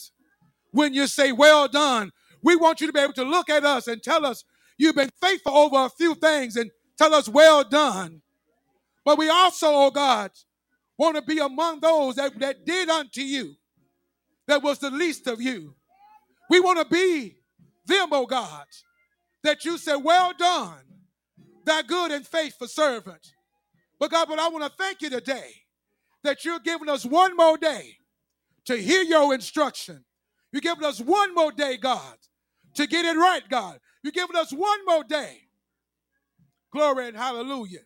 [0.72, 2.12] when you say, Well done.
[2.44, 4.44] We want you to be able to look at us and tell us
[4.78, 8.22] you've been faithful over a few things and tell us, Well done.
[9.06, 10.32] But we also, oh God,
[10.98, 13.56] want to be among those that, that did unto you,
[14.48, 15.76] that was the least of you.
[16.50, 17.36] We want to be
[17.86, 18.66] them, oh God,
[19.44, 20.82] that you said, Well done,
[21.66, 23.34] thy good and faithful servant.
[24.00, 25.62] But God, but I want to thank you today
[26.24, 27.98] that you're giving us one more day
[28.66, 30.04] to hear your instruction.
[30.52, 32.18] You're giving us one more day, God,
[32.76, 33.80] to get it right, God.
[34.04, 35.38] You're giving us one more day.
[36.72, 37.82] Glory and hallelujah.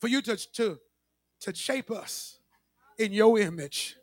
[0.00, 0.78] For you to, to,
[1.40, 2.38] to shape us
[2.98, 3.96] in your image.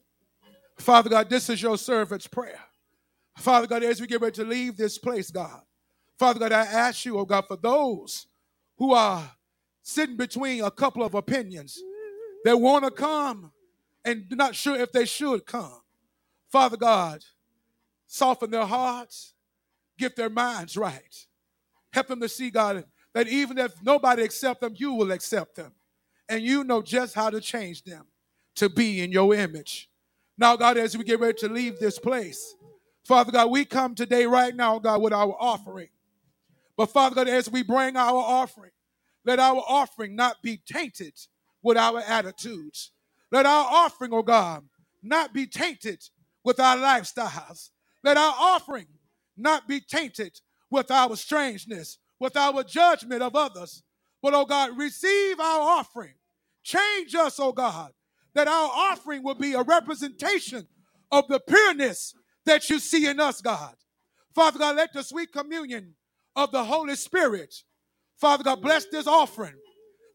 [0.78, 2.60] Father God, this is your servant's prayer.
[3.38, 5.62] Father God, as we get ready to leave this place, God,
[6.18, 8.28] Father God, I ask you, oh God, for those
[8.78, 9.32] who are
[9.82, 11.80] sitting between a couple of opinions
[12.46, 13.52] that want to come
[14.04, 15.82] and not sure if they should come.
[16.52, 17.24] Father God,
[18.08, 19.34] soften their hearts,
[19.98, 21.26] get their minds right.
[21.94, 22.84] Help them to see, God,
[23.14, 25.74] that even if nobody accept them, you will accept them.
[26.30, 28.06] And you know just how to change them
[28.56, 29.90] to be in your image.
[30.38, 32.56] Now, God, as we get ready to leave this place,
[33.06, 35.90] Father God, we come today right now, God, with our offering.
[36.78, 38.72] But Father God, as we bring our offering,
[39.26, 41.14] let our offering not be tainted
[41.64, 42.92] with our attitudes.
[43.32, 44.64] Let our offering, oh God,
[45.02, 46.02] not be tainted
[46.44, 47.70] with our lifestyles.
[48.04, 48.88] Let our offering
[49.38, 50.40] not be tainted
[50.70, 53.84] with our strangeness, with our judgment of others.
[54.22, 56.14] But, oh God, receive our offering.
[56.64, 57.92] Change us, oh God,
[58.34, 60.68] that our offering will be a representation
[61.12, 62.14] of the pureness
[62.46, 63.76] that you see in us, God.
[64.34, 65.96] Father God, let the sweet communion
[66.36, 67.54] of the Holy Spirit
[68.22, 69.56] Father God, bless this offering.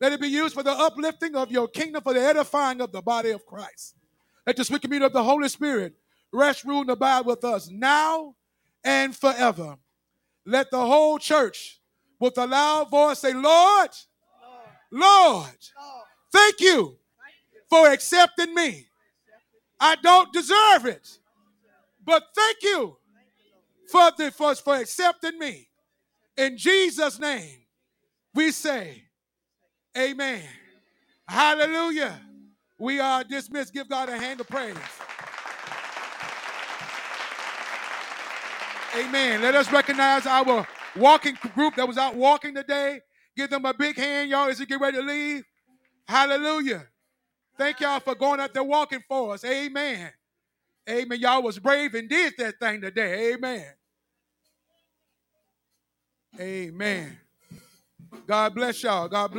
[0.00, 3.02] Let it be used for the uplifting of your kingdom, for the edifying of the
[3.02, 3.94] body of Christ.
[4.46, 5.94] Let the sweet communion of the Holy Spirit
[6.32, 8.34] rest, rule, and abide with us now
[8.84, 9.76] and forever.
[10.44, 11.80] Let the whole church,
[12.20, 13.90] with a loud voice, say, Lord,
[14.90, 15.58] Lord,
[16.32, 16.96] thank you
[17.68, 18.86] for accepting me.
[19.80, 21.18] I don't deserve it,
[22.04, 22.96] but thank you
[23.90, 25.68] for, the, for, for accepting me.
[26.36, 27.58] In Jesus' name
[28.34, 29.05] we say,
[29.96, 30.42] Amen.
[31.26, 32.20] Hallelujah.
[32.78, 33.72] We are dismissed.
[33.72, 34.76] Give God a hand of praise.
[38.96, 39.42] Amen.
[39.42, 40.66] Let us recognize our
[40.96, 43.00] walking group that was out walking today.
[43.36, 45.44] Give them a big hand, y'all, as you get ready to leave.
[46.08, 46.86] Hallelujah.
[47.58, 49.44] Thank y'all for going out there walking for us.
[49.44, 50.10] Amen.
[50.88, 51.18] Amen.
[51.20, 53.34] Y'all was brave and did that thing today.
[53.34, 53.64] Amen.
[56.38, 57.18] Amen.
[58.26, 59.08] God bless y'all.
[59.08, 59.34] God bless.